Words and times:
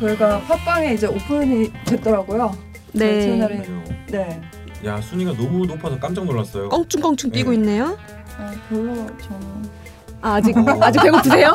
저희가 0.00 0.40
팟빵에 0.42 0.94
이제 0.94 1.06
오픈이 1.06 1.72
됐더라고요. 1.84 2.56
네. 2.92 3.20
채널이 3.22 3.58
그래요. 3.58 3.84
네. 4.10 4.40
야 4.84 5.00
순위가 5.00 5.32
너무 5.32 5.66
높아서 5.66 5.98
깜짝 5.98 6.24
놀랐어요. 6.24 6.68
껑충껑충 6.68 7.30
뛰고 7.30 7.50
네. 7.50 7.56
있네요. 7.56 7.98
아, 8.38 8.54
별로 8.68 8.94
저는 8.94 9.68
아, 10.20 10.34
아직 10.34 10.54
아직 10.56 11.02
배고프세요? 11.02 11.54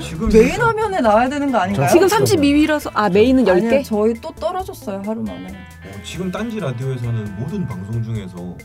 지금 0.00 0.28
메인 0.28 0.60
화면에 0.60 1.00
나와야 1.00 1.28
되는 1.28 1.50
거 1.52 1.58
아닌가요? 1.58 1.88
지금 1.88 2.06
32위라서 2.06 2.90
아 2.94 3.08
메인은 3.08 3.48
아니요, 3.48 3.70
10개? 3.70 3.84
저희 3.84 4.14
또 4.14 4.30
떨어졌어요 4.32 5.02
하루 5.04 5.22
만에. 5.22 5.46
어, 5.48 6.02
지금 6.02 6.30
딴지 6.30 6.58
라디오에서는 6.60 7.36
모든 7.38 7.66
방송 7.66 8.02
중에서 8.02 8.56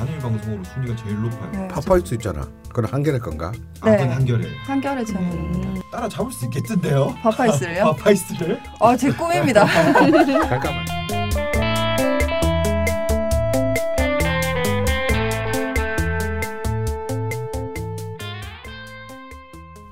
단일 0.00 0.18
방송으로 0.18 0.64
순위가 0.64 0.96
제일 0.96 1.20
높아요. 1.20 1.50
네. 1.52 1.68
파파이스 1.68 2.14
있잖아. 2.14 2.40
그건 2.70 2.86
한결의 2.86 3.20
건가? 3.20 3.52
아, 3.82 3.90
네. 3.90 3.98
그 3.98 4.04
한결에 4.14 4.48
한결의 4.64 5.04
채널. 5.04 5.24
음. 5.24 5.82
따라 5.92 6.08
잡을 6.08 6.32
수 6.32 6.46
있겠던데요? 6.46 7.14
파파이스를요? 7.20 7.84
파파이스를? 7.92 8.62
아, 8.80 8.96
제 8.96 9.12
꿈입니다. 9.12 9.66
잠깐만. 10.48 10.86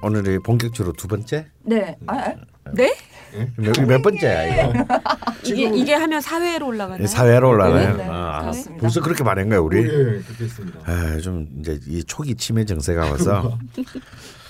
오늘이 0.01 0.39
본격적으로 0.39 0.95
두 0.95 1.07
번째? 1.07 1.49
네. 1.65 1.99
아, 2.07 2.33
아, 3.35 3.47
몇, 3.57 3.81
몇 3.87 4.03
번째야 4.03 4.69
이거? 4.69 4.85
이게 5.45 5.71
이게 5.75 5.95
하면 5.95 6.21
사회로 6.21 6.67
올라가나요? 6.67 7.07
사회로 7.07 7.49
올라가요. 7.51 7.97
네, 7.97 8.03
네, 8.05 8.09
아, 8.11 8.41
그렇습니다. 8.41 8.81
벌써 8.81 9.01
그렇게 9.01 9.25
많은 9.25 9.49
거야 9.49 9.59
우리? 9.61 9.79
예, 9.83 9.87
그렇게 9.87 10.45
했습니다. 10.45 10.81
아, 10.85 11.19
좀 11.21 11.47
이제 11.61 11.79
이 11.87 12.03
초기 12.05 12.35
치매 12.35 12.65
증세가 12.65 13.11
와서. 13.11 13.59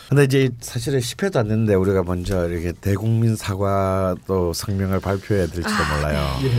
근데 0.08 0.24
이제 0.24 0.48
사실은 0.60 1.00
10회도 1.00 1.36
안 1.36 1.48
됐는데 1.48 1.74
우리가 1.74 2.02
먼저 2.02 2.48
이렇게 2.48 2.72
대국민 2.80 3.36
사과 3.36 4.14
또 4.26 4.54
성명을 4.54 5.00
발표해야 5.00 5.46
될지도 5.48 5.68
몰라요. 5.68 6.38
예, 6.44 6.48
네. 6.48 6.54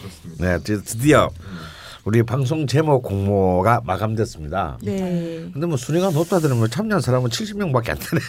그렇습니다. 0.00 0.44
네, 0.44 0.58
드- 0.64 0.82
드디어 0.82 1.30
우리 2.08 2.22
방송 2.22 2.66
제목 2.66 3.02
공모가 3.02 3.82
마감됐습니다. 3.84 4.78
네. 4.80 5.46
근데 5.52 5.66
뭐 5.66 5.76
순위가 5.76 6.08
높다 6.08 6.38
들으면 6.38 6.70
참여한 6.70 7.02
사람은 7.02 7.28
70명밖에 7.28 7.90
안 7.90 7.98
되네. 7.98 8.22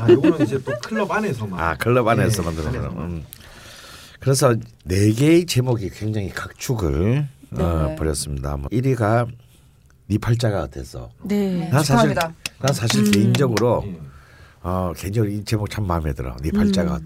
아, 0.00 0.10
요거는 0.10 0.46
이제 0.46 0.58
또 0.64 0.72
클럽 0.82 1.10
안에서만. 1.12 1.60
아 1.60 1.76
클럽 1.76 2.08
안에서 2.08 2.40
네, 2.40 2.48
안에서만. 2.48 2.94
거는. 2.94 2.98
음. 3.02 3.24
그래서 4.20 4.54
네 4.84 5.12
개의 5.12 5.44
제목이 5.44 5.90
굉장히 5.90 6.30
각축을 6.30 7.28
어, 7.58 7.86
네. 7.88 7.96
벌였습니다. 7.96 8.56
뭐 8.56 8.70
1위가 8.70 9.28
네 10.06 10.16
팔자가 10.16 10.62
어땠어? 10.62 11.10
네. 11.24 11.68
난 11.68 11.84
사실 11.84 11.84
축하합니다. 11.84 12.32
난 12.58 12.72
사실 12.72 13.04
음. 13.04 13.10
개인적으로 13.10 13.84
예. 13.86 14.00
어 14.64 14.94
개인적으로 14.96 15.30
이 15.30 15.44
제목 15.44 15.68
참 15.68 15.86
마음에 15.86 16.14
들어. 16.14 16.34
네 16.42 16.50
팔자가 16.50 16.92
음. 16.92 16.96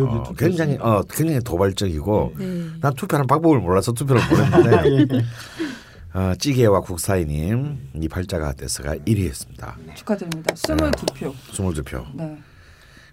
여기 0.00 0.14
어. 0.14 0.32
굉장히 0.38 0.78
어 0.80 1.02
굉장히 1.10 1.40
도발적이고 1.40 2.34
네. 2.38 2.66
난 2.80 2.94
투표하는 2.94 3.26
방법을 3.26 3.58
몰라서 3.58 3.90
투표를 3.90 4.22
못했는데 4.30 5.18
어, 6.14 6.32
찌개와 6.38 6.80
국사이님 6.80 7.90
네 7.94 8.08
팔자가 8.08 8.50
어땠어가 8.50 8.94
1위했습니다. 8.94 9.96
축하드립니다. 9.96 10.54
22표. 10.54 11.34
22표. 11.50 12.04
네. 12.14 12.38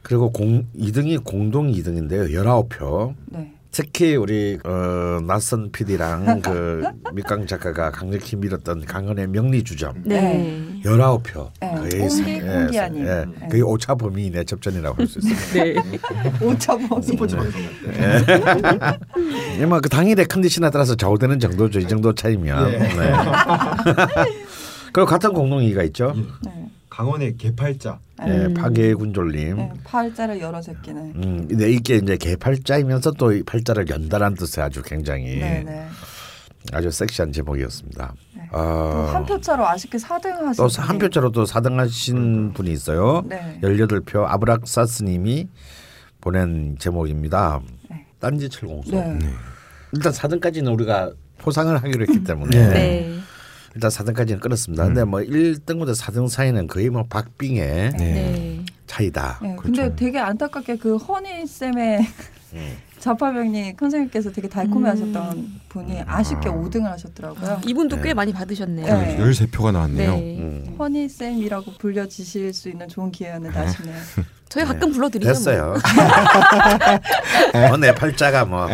그리고 0.03 0.31
공 0.31 0.68
2등이 0.78 1.23
공동 1.23 1.72
2등인데요. 1.72 2.31
19표. 2.31 3.16
네. 3.25 3.56
특히 3.78 4.16
우리 4.16 4.58
어, 4.66 5.20
낯선 5.28 5.72
PD랑 5.72 6.42
그 6.42 6.83
밑강 7.14 7.45
작가가 7.45 7.92
강력히 7.92 8.36
밀었던 8.36 8.84
강헌의 8.86 9.28
명리주점 9.28 10.02
네. 10.03 10.81
19표. 10.84 11.52
네, 11.61 11.75
거의 11.75 12.09
상- 12.09 12.28
예. 12.28 12.67
예, 12.73 12.89
네. 12.89 13.47
거의 13.52 13.61
오차 13.61 13.94
범위 13.94 14.31
내 14.31 14.44
접전이라고 14.44 14.95
할 14.97 15.08
수 15.08 15.19
있습니다. 15.19 15.53
네. 15.63 15.75
오차범위. 16.44 17.06
스포츠 17.06 17.35
방송 17.35 17.62
같은. 17.62 19.59
예, 19.59 19.66
뭐 19.69 19.80
그 19.80 19.90
당일의 19.90 20.25
컨디션에 20.25 20.72
따라서 20.72 20.96
좌우되는 20.96 21.40
정도죠. 21.40 21.78
이 21.80 21.88
정도 21.88 22.16
차이면. 22.16 22.74
예. 22.74 22.78
네. 22.80 23.13
그리고 24.91 25.06
같은 25.06 25.34
공동이가 25.34 25.84
있죠. 25.84 26.16
네. 26.44 26.51
강원의 26.90 27.38
개팔자. 27.38 28.00
예, 28.25 28.31
음. 28.31 28.53
파괴군졸님. 28.53 29.55
네. 29.57 29.72
팔자를 29.83 30.39
열어 30.41 30.59
제끼는. 30.61 31.01
음, 31.16 31.47
근데 31.47 31.69
이게 31.72 31.97
이제 31.97 32.17
개팔자이면서 32.17 33.11
또이 33.11 33.44
팔자를 33.44 33.89
연달한 33.89 34.33
뜻의 34.33 34.63
아주 34.63 34.81
굉장히 34.81 35.38
네, 35.38 35.63
네. 35.63 35.88
아주 36.73 36.89
섹시한 36.91 37.31
제목이었습니다. 37.31 38.13
네. 38.35 38.41
어, 38.51 39.11
한 39.13 39.25
표 39.25 39.39
차로 39.39 39.67
아쉽게 39.67 39.97
4등 40.00 40.31
하신 40.31 40.53
또한 40.67 40.97
표짜로 40.97 41.31
또 41.31 41.44
4등 41.44 41.75
하신 41.77 42.53
분이 42.53 42.72
있어요. 42.72 43.23
네. 43.27 43.59
18표 43.61 44.23
아브락사스 44.25 45.03
님이 45.03 45.47
보낸 46.19 46.75
제목입니다. 46.79 47.61
네. 47.89 48.06
딴지 48.19 48.50
철공소. 48.50 48.95
네. 48.95 49.19
일단 49.94 50.11
4등까지는 50.11 50.73
우리가 50.73 51.11
포상을 51.38 51.75
하기로 51.77 52.01
했기 52.07 52.22
때문에 52.25 52.69
네. 52.69 53.16
일단 53.75 53.89
4등까지는 53.89 54.39
끊었습니다. 54.39 54.85
근데 54.85 55.03
뭐 55.03 55.19
1등부터 55.19 55.95
4등 55.95 56.29
사이는 56.29 56.67
거의 56.67 56.89
뭐 56.89 57.03
박빙의 57.03 57.91
네. 57.97 58.66
차이다. 58.88 59.39
네, 59.41 59.55
그렇죠. 59.55 59.81
근데 59.83 59.95
되게 59.95 60.19
안타깝게 60.19 60.78
그 60.78 60.97
허니 60.97 61.45
쌤의 61.45 62.00
음. 62.53 62.77
자파병리 63.00 63.75
선생님께서 63.79 64.31
되게 64.31 64.47
달콤해하셨던 64.50 65.61
분이 65.69 66.01
아쉽게 66.07 66.50
5등을 66.50 66.83
하셨더라고요. 66.85 67.61
이분도 67.66 67.97
네. 67.97 68.01
꽤 68.01 68.13
많이 68.13 68.33
받으셨네요. 68.33 68.85
네. 68.85 69.17
13표가 69.17 69.72
나왔네요. 69.72 70.11
네. 70.16 70.38
음. 70.39 70.75
허니 70.79 71.07
쌤이라고 71.07 71.73
불려지실 71.77 72.53
수 72.53 72.69
있는 72.69 72.88
좋은 72.88 73.11
기회였는데 73.11 73.59
아쉽네요. 73.59 73.97
저희 74.50 74.66
가끔 74.66 74.91
불러드리죠. 74.91 75.27
뭐. 75.29 75.33
됐어요. 75.33 75.75
어, 77.53 77.77
내 77.77 77.94
팔자가 77.94 78.45
뭐. 78.45 78.66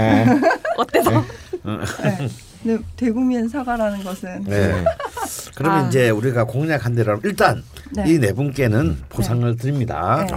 어때서? 0.78 1.26
네. 2.64 2.78
근데 2.78 2.84
대국민 2.96 3.48
사과라는 3.48 4.04
것은 4.04 4.44
네. 4.46 4.84
그러면 5.56 5.86
아. 5.86 5.88
이제 5.88 6.10
우리가 6.10 6.46
공략한 6.46 6.96
대로 6.96 7.20
일단 7.24 7.64
네. 7.92 8.10
이네 8.10 8.34
분께는 8.34 8.98
포상을 9.10 9.56
드립니다. 9.58 10.26
네. 10.26 10.36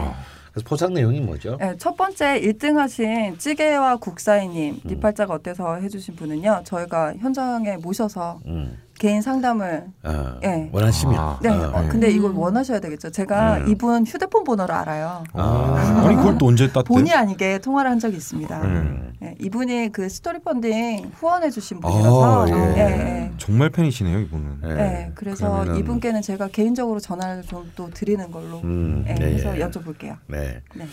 그래서 0.53 0.69
포상 0.69 0.95
내용이 0.95 1.21
뭐죠? 1.21 1.57
네, 1.61 1.75
첫 1.79 1.97
번째 1.97 2.41
1등 2.41 2.77
하신 2.77 3.39
찌개와 3.39 3.97
국사이님 3.97 4.81
음. 4.85 4.91
니팔자가 4.91 5.35
어때서 5.35 5.77
해주신 5.77 6.17
분은요 6.17 6.63
저희가 6.65 7.15
현장에 7.19 7.77
모셔서 7.77 8.41
음. 8.47 8.79
개인 8.99 9.21
상담을 9.21 9.87
어, 10.05 10.39
네. 10.41 10.71
원하시면. 10.73 11.19
아. 11.19 11.39
네, 11.43 11.49
어, 11.51 11.71
어, 11.75 11.83
네. 11.83 11.89
근데 11.89 12.11
이걸 12.11 12.31
음. 12.31 12.39
원하셔야 12.39 12.81
되겠죠. 12.81 13.11
제가 13.11 13.59
음. 13.59 13.69
이분 13.69 14.05
휴대폰 14.07 14.45
번호를 14.45 14.75
알아요. 14.75 15.25
아, 15.35 16.03
아니 16.07 16.17
그걸 16.17 16.39
또 16.39 16.47
언제 16.47 16.67
땄대? 16.73 16.87
본의 16.89 17.13
아니게 17.13 17.59
통화를 17.59 17.91
한 17.91 17.99
적이 17.99 18.17
있습니다. 18.17 18.63
음. 18.63 19.13
네, 19.21 19.35
이분이 19.41 19.93
그 19.93 20.09
스토리 20.09 20.39
펀딩 20.41 21.13
후원해 21.15 21.51
주신 21.51 21.81
분이라서 21.81 22.45
아, 22.45 22.49
예. 22.49 22.53
예, 22.55 22.81
예. 22.81 23.33
정말 23.39 23.71
팬이시네요 23.71 24.19
이분은. 24.21 24.61
네. 24.63 24.75
네, 24.75 25.13
그래서 25.15 25.65
그러면은- 25.65 25.79
이분께는 25.79 26.23
제가 26.23 26.49
개인적으로 26.49 27.01
전화를 27.01 27.43
좀 27.43 27.67
또 27.77 27.91
드리는 27.91 28.31
걸로 28.31 28.61
음, 28.65 29.05
네, 29.07 29.15
네, 29.15 29.35
해서 29.35 29.55
예. 29.59 29.61
여쭤볼게요. 29.65 30.17
네. 30.29 30.63
네. 30.75 30.87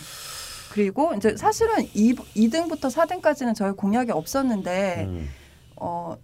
그리고 0.73 1.13
이제 1.13 1.35
사실은 1.37 1.85
2, 1.93 2.15
2등부터 2.35 2.91
4등까지는 2.91 3.53
저희 3.55 3.71
공약이 3.73 4.11
없었는데 4.11 5.05
음. 5.07 5.29
어, 5.77 6.15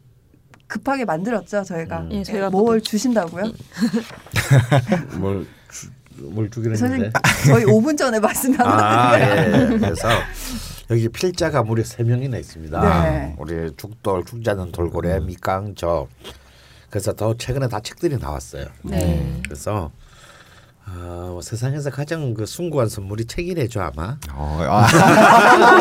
급하게 0.70 1.04
만들었죠 1.04 1.64
저희가. 1.64 2.02
음. 2.02 2.10
예, 2.14 2.24
저희가 2.24 2.50
뭘뭐 2.50 2.80
주신다고요? 2.80 3.52
뭘, 5.18 5.46
주, 5.70 5.88
뭘 6.16 6.50
주기로 6.50 6.76
선생님 6.76 7.08
했는데? 7.08 7.20
저희 7.46 7.66
5분 7.66 7.98
전에 7.98 8.20
말씀하셨는데 8.20 8.84
아, 8.84 9.20
예. 9.20 9.78
그래서 9.78 10.08
여기 10.92 11.10
필자가 11.10 11.64
무려 11.64 11.84
세 11.84 12.04
명이나 12.04 12.38
있습니다. 12.38 13.04
네. 13.04 13.36
우리 13.40 13.76
죽돌, 13.76 14.24
죽자는 14.26 14.72
돌고래, 14.72 15.20
밑강, 15.20 15.74
저. 15.76 16.08
그래서 16.90 17.14
더 17.14 17.36
최근에 17.36 17.68
다 17.68 17.80
책들이 17.80 18.18
나왔어요. 18.18 18.66
네. 18.84 19.42
그래서 19.44 19.92
어, 20.88 21.30
뭐 21.34 21.42
세상에서 21.42 21.92
가장 21.92 22.34
그 22.34 22.48
숭고한 22.48 22.90
선물이 22.90 23.26
책이래죠 23.26 23.82
아마. 23.82 24.18
어, 24.34 24.60
아. 24.68 24.88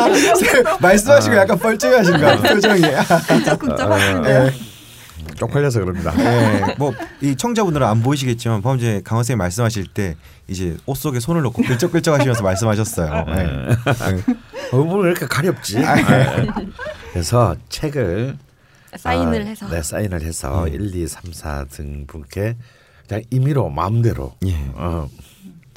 말씀하시고 0.80 1.36
약간 1.36 1.58
뻘쭘하신가 1.58 2.42
표정이. 2.42 2.82
끔찍하신데요. 3.58 4.67
쪽팔려서 5.38 5.80
그럽니다. 5.80 6.12
네, 6.12 6.74
뭐이 6.78 7.36
청자분들은 7.36 7.86
안 7.86 8.02
보이시겠지만 8.02 8.62
방금 8.62 8.78
전에 8.80 9.00
강원 9.02 9.24
쌤이 9.24 9.36
말씀하실 9.36 9.86
때 9.88 10.16
이제 10.48 10.76
옷 10.86 10.96
속에 10.96 11.20
손을 11.20 11.42
넣고 11.42 11.62
끌적끌적 11.62 12.14
하시면서 12.14 12.42
말씀하셨어요. 12.42 13.24
네. 13.26 13.46
어, 14.72 14.76
뭘 14.76 15.10
이렇게 15.10 15.26
가렵지? 15.26 15.78
네. 15.78 15.84
그래서 17.12 17.56
책을 17.68 18.36
사인을 18.96 19.42
아, 19.42 19.44
해서. 19.44 19.68
네, 19.68 19.82
사인을 19.82 20.22
해서 20.22 20.66
1, 20.68 20.94
2, 20.94 21.06
3, 21.06 21.32
4 21.32 21.64
등 21.66 22.06
분께 22.06 22.56
그냥 23.06 23.22
임의로 23.30 23.70
마음대로 23.70 24.34
예. 24.46 24.54
어, 24.74 25.08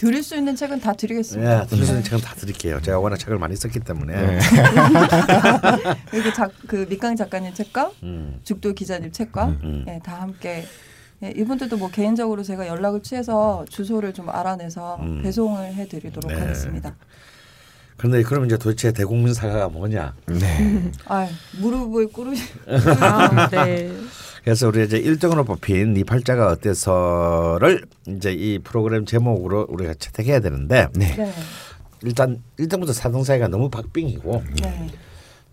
드릴 0.01 0.23
수 0.23 0.35
있는 0.35 0.55
책은 0.55 0.79
다 0.79 0.93
드리겠습니다. 0.93 1.61
예, 1.61 1.65
드리는 1.67 2.01
책은 2.01 2.21
다 2.21 2.33
드릴게요. 2.33 2.81
제가 2.81 2.97
워낙 2.97 3.17
책을 3.17 3.37
많이 3.37 3.55
썼기 3.55 3.81
때문에. 3.81 4.15
네. 4.15 4.39
여기 6.17 6.33
작, 6.33 6.51
그 6.65 6.87
밑강 6.89 7.15
작가님 7.15 7.53
책과 7.53 7.91
음, 8.01 8.39
죽도 8.43 8.73
기자님 8.73 9.11
책과 9.11 9.45
음. 9.63 9.85
예, 9.87 9.99
다 10.03 10.21
함께 10.21 10.65
예, 11.21 11.31
이분들도 11.37 11.77
뭐 11.77 11.91
개인적으로 11.91 12.41
제가 12.41 12.65
연락을 12.65 13.03
취해서 13.03 13.63
주소를 13.69 14.15
좀 14.15 14.27
알아내서 14.31 14.97
음. 15.01 15.21
배송을 15.21 15.75
해드리도록 15.75 16.31
네. 16.31 16.39
하겠습니다. 16.39 16.95
그런데 17.97 18.23
그럼 18.23 18.47
이제 18.47 18.57
도대체 18.57 18.91
대국민 18.93 19.35
사과가 19.35 19.69
뭐냐? 19.69 20.15
네. 20.25 20.91
아 21.05 21.27
무릎을 21.59 22.07
꿇으시. 22.07 22.43
아, 23.01 23.47
네. 23.51 23.91
그래서 24.43 24.67
우리 24.67 24.83
이제 24.83 24.99
1등으로 25.01 25.45
뽑힌 25.45 25.93
네 25.93 26.03
팔자가 26.03 26.47
어때서를 26.47 27.85
이제 28.07 28.31
이 28.33 28.59
프로그램 28.59 29.05
제목으로 29.05 29.67
우리가 29.69 29.93
채택해야 29.93 30.39
되는데 30.39 30.87
네. 30.93 31.15
네. 31.15 31.33
일단 32.03 32.41
1등부터 32.57 32.89
4등 32.89 33.23
사이가 33.23 33.47
너무 33.47 33.69
박빙이고 33.69 34.43
네. 34.63 34.89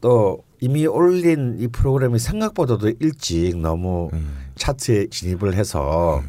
또 0.01 0.43
이미 0.61 0.87
올린 0.87 1.57
이 1.59 1.69
프로그램이 1.69 2.19
생각보다도 2.19 2.93
일찍 3.01 3.59
너무 3.59 4.11
차트에 4.55 5.09
진입을 5.11 5.55
해서 5.55 6.23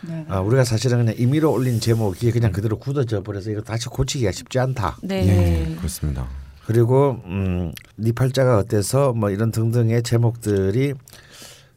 네. 0.00 0.24
아, 0.28 0.40
우리가 0.40 0.64
사실은 0.64 0.98
그냥 0.98 1.14
임의로 1.16 1.52
올린 1.52 1.78
제목이 1.78 2.32
그냥 2.32 2.52
그대로 2.52 2.78
굳어져 2.78 3.22
버려서 3.22 3.50
이거 3.50 3.60
다시 3.60 3.88
고치기가 3.88 4.32
쉽지 4.32 4.58
않다. 4.58 4.96
네. 5.02 5.24
네. 5.24 5.74
그렇습니다. 5.76 6.26
그리고 6.66 7.20
음, 7.26 7.72
네 7.96 8.12
팔자가 8.12 8.58
어때서 8.58 9.12
뭐 9.12 9.30
이런 9.30 9.52
등등의 9.52 10.02
제목들이 10.02 10.94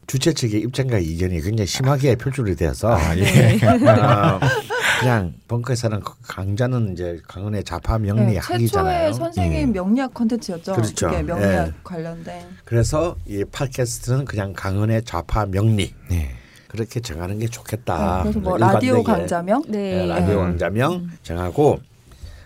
주최 0.06 0.32
측의 0.32 0.60
입장과 0.60 0.98
이견이 0.98 1.40
굉장히 1.40 1.66
심하게 1.66 2.14
표출이 2.14 2.54
되어서 2.54 2.94
아, 2.94 3.16
예. 3.16 3.22
네. 3.22 3.58
아, 3.66 4.38
그냥 5.00 5.34
벙커에서는 5.48 6.00
강자는 6.22 6.92
이제 6.92 7.20
강은의 7.26 7.64
자파 7.64 7.98
명리 7.98 8.34
네, 8.34 8.38
학이잖아요. 8.38 9.12
최초의 9.12 9.14
선생님 9.14 9.72
명리학 9.72 10.14
콘텐츠였죠. 10.14 10.74
그렇죠. 10.74 11.08
그게 11.08 11.22
명리학 11.22 11.68
예. 11.68 11.72
관련된. 11.82 12.46
그래서 12.64 13.16
이 13.26 13.44
팟캐스트는 13.50 14.24
그냥 14.24 14.52
강은의 14.52 15.02
좌파 15.04 15.44
명리 15.44 15.92
네. 16.08 16.30
그렇게 16.68 17.00
정하는 17.00 17.38
게 17.38 17.48
좋겠다. 17.48 18.18
네, 18.18 18.22
그래서 18.22 18.40
뭐. 18.40 18.56
라디오 18.56 19.02
강자명. 19.02 19.64
네, 19.68 19.78
네. 19.78 20.06
라디오 20.06 20.36
네. 20.36 20.42
강자명 20.42 21.10
정하고 21.22 21.80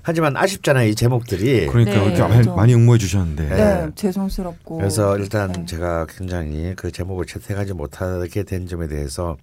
하지만 0.02 0.36
아쉽잖아요 0.36 0.88
이 0.88 0.94
제목들이. 0.94 1.66
그러니까 1.66 1.94
네. 1.96 2.04
이렇게 2.06 2.20
많이, 2.20 2.32
그렇죠. 2.34 2.54
많이 2.54 2.74
응모해 2.74 2.98
주셨는데. 2.98 3.48
네, 3.48 3.56
네. 3.56 3.88
죄송스럽고. 3.94 4.78
그래서 4.78 5.18
일단 5.18 5.52
네. 5.52 5.66
제가 5.66 6.06
굉장히 6.06 6.74
그 6.76 6.90
제목을 6.90 7.26
채택하지 7.26 7.74
못하게 7.74 8.42
된 8.44 8.66
점에 8.66 8.88
대해서 8.88 9.36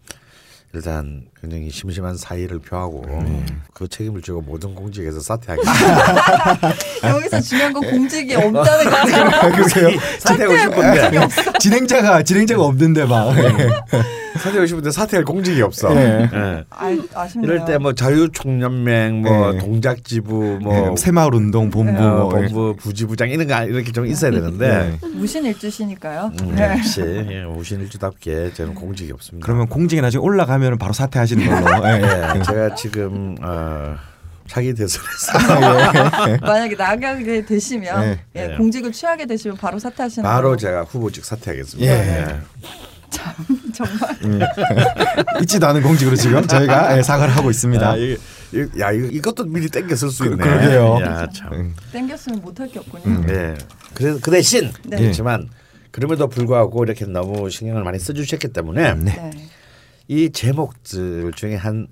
일단 0.74 1.24
굉장히 1.40 1.70
심심한 1.70 2.18
사의를 2.18 2.60
표하고 2.60 3.06
그 3.74 3.88
책임을 3.88 4.22
지고 4.22 4.42
모든 4.42 4.76
공직에서 4.76 5.20
사퇴하겠습니다. 5.22 7.08
여기서 7.16 7.40
중요한 7.42 7.74
건 7.74 7.90
공직이 7.90 8.36
없다는 8.36 8.86
거죠. 8.92 9.56
그러세요? 9.56 9.90
사퇴하고 10.20 10.58
싶은데 10.58 11.28
진행자가 11.60 12.24
진행자가 12.24 12.64
없는데 12.64 13.06
막. 13.06 13.34
사퇴하고 14.38 14.66
싶은데 14.66 14.92
사퇴할 14.92 15.24
공직이 15.26 15.62
없어. 15.62 15.94
네. 15.94 16.30
예. 16.34 16.64
아, 16.70 16.98
아쉽네요. 17.16 17.52
이럴 17.54 17.66
때 17.66 17.78
뭐 17.78 17.94
자유총연맹, 17.94 19.22
뭐 19.22 19.52
네. 19.54 19.60
동작지부, 19.60 20.60
뭐 20.62 20.96
새마을 20.96 21.36
운동 21.36 21.70
본부 21.70 21.92
네. 21.92 22.00
어, 22.00 22.18
뭐 22.18 22.30
본부 22.30 22.76
부지부장 22.78 23.30
이런 23.30 23.48
거 23.48 23.64
이렇게 23.64 23.92
좀 23.92 24.06
있어야 24.06 24.32
되는데 24.32 24.98
네. 25.02 25.08
무신일주시니까요. 25.10 26.32
음, 26.42 26.56
네. 26.56 26.72
역시 26.78 27.02
예, 27.02 27.44
우신일주답게 27.44 28.54
저는 28.54 28.74
공직이 28.76 29.12
없습니다. 29.12 29.46
그러면 29.46 29.68
공직에 29.68 30.02
나중에 30.02 30.24
올라가면 30.24 30.78
바로 30.78 30.94
사퇴하시는 30.94 31.46
걸로. 31.48 31.68
예. 31.88 32.02
예, 32.36 32.42
제가 32.44 32.76
지금 32.76 33.36
어, 33.42 33.96
차기 34.48 34.74
대선에서 34.74 36.40
만약에 36.42 36.76
나가게 36.76 37.46
되시면 37.46 38.02
네. 38.02 38.20
예, 38.36 38.48
네. 38.48 38.58
공직을 38.58 38.92
취하게 38.92 39.26
되시면 39.26 39.58
바로 39.58 39.78
사퇴하시는 39.78 40.24
바로 40.28 40.50
걸로. 40.50 40.58
제가 40.58 40.84
후보직 40.84 41.24
사퇴하겠습니다. 41.26 41.92
예. 41.92 42.40
예. 43.68 43.72
정말 43.74 44.18
있지도 45.42 45.68
않은 45.68 45.82
공직으로 45.82 46.16
지금 46.16 46.46
저희가 46.48 46.98
예, 46.98 47.02
사과를 47.04 47.36
하고 47.36 47.50
있습니다. 47.50 47.86
야, 47.92 47.96
이, 47.96 48.18
이- 48.54 48.80
야 48.80 48.92
이거, 48.92 49.08
이것도 49.08 49.46
미리 49.46 49.70
땡겨 49.70 49.96
쓸수 49.96 50.24
그- 50.24 50.32
있네. 50.32 50.44
그러게요. 50.44 51.00
야, 51.02 51.28
참. 51.30 51.54
음. 51.54 51.76
땡겼으면 51.92 52.42
못할 52.42 52.68
게 52.70 52.80
없군요. 52.80 53.04
음. 53.06 53.26
예. 53.30 53.56
그래 53.94 54.18
그 54.22 54.32
대신 54.32 54.72
네. 54.86 54.98
그렇지만 54.98 55.50
그럼에도 55.92 56.28
불구하고 56.28 56.84
이렇게 56.84 57.06
너무 57.06 57.50
신경을 57.50 57.84
많이 57.84 57.98
써주셨기 58.00 58.50
때문에 58.50 58.94
네. 58.96 59.32
이 60.08 60.30
제목들 60.32 61.32
중에 61.34 61.56
한 61.56 61.88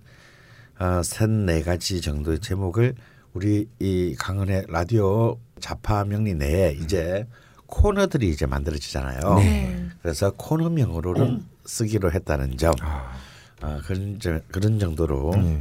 어, 0.79 1.01
셋네 1.03 1.61
가지 1.63 2.01
정도의 2.01 2.39
제목을 2.39 2.95
우리 3.33 3.67
이 3.79 4.15
강은의 4.17 4.65
라디오 4.69 5.39
자파 5.59 6.03
명리 6.05 6.33
내에 6.35 6.77
이제 6.81 7.25
코너들이 7.79 8.29
이제 8.29 8.45
만들어지잖아요. 8.45 9.35
네. 9.35 9.85
그래서 10.01 10.31
코너명으로는 10.31 11.43
쓰기로 11.65 12.11
했다는 12.13 12.57
점 12.57 12.73
아, 12.81 13.11
어, 13.61 13.79
그런 13.85 14.17
저- 14.19 14.39
그런 14.51 14.79
정도로 14.79 15.31
네. 15.35 15.59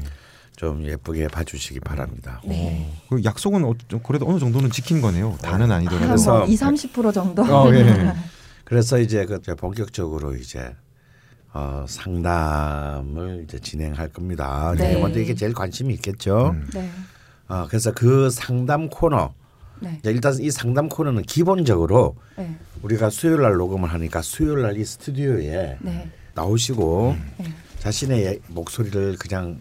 좀 0.57 0.85
예쁘게 0.85 1.27
봐주시기 1.29 1.81
바랍니다. 1.81 2.41
네. 2.47 2.93
그 3.09 3.23
약속은 3.25 3.65
어, 3.65 3.75
좀 3.89 4.01
그래도 4.01 4.29
어느 4.29 4.39
정도는 4.39 4.71
지킨 4.71 5.01
거네요. 5.01 5.37
다는 5.43 5.73
아니더라도. 5.73 6.03
한 6.05 6.09
그래서- 6.11 6.39
뭐 6.39 6.47
2, 6.47 6.55
30% 6.57 7.13
정도. 7.13 7.43
어, 7.43 7.75
예. 7.75 7.85
그래서 8.65 8.99
이제 8.99 9.27
그 9.27 9.41
본격적으로 9.57 10.37
이제 10.37 10.75
어, 11.53 11.85
상담을 11.89 13.43
이제 13.45 13.59
진행할 13.59 14.09
겁니다. 14.09 14.73
네. 14.79 14.99
먼저 15.01 15.19
이게 15.19 15.35
제일 15.35 15.53
관심이 15.53 15.93
있겠죠. 15.95 16.51
음. 16.55 16.69
네. 16.73 16.89
어, 17.49 17.67
그래서 17.69 17.93
그 17.93 18.31
상담 18.31 18.89
코너 18.89 19.35
네. 19.81 20.01
일단 20.05 20.35
이 20.41 20.51
상담 20.51 20.89
코너는 20.89 21.23
기본적으로 21.23 22.17
네. 22.37 22.57
우리가 22.83 23.11
수요일 23.11 23.43
날 23.43 23.55
녹음을 23.55 23.93
하니까 23.93 24.23
수요일 24.23 24.63
날 24.63 24.77
이 24.77 24.85
스튜디오에 24.85 25.79
네. 25.81 26.11
나오시고 26.35 27.17
네. 27.39 27.45
자신의 27.79 28.41
목소리를 28.49 29.17
그냥 29.19 29.59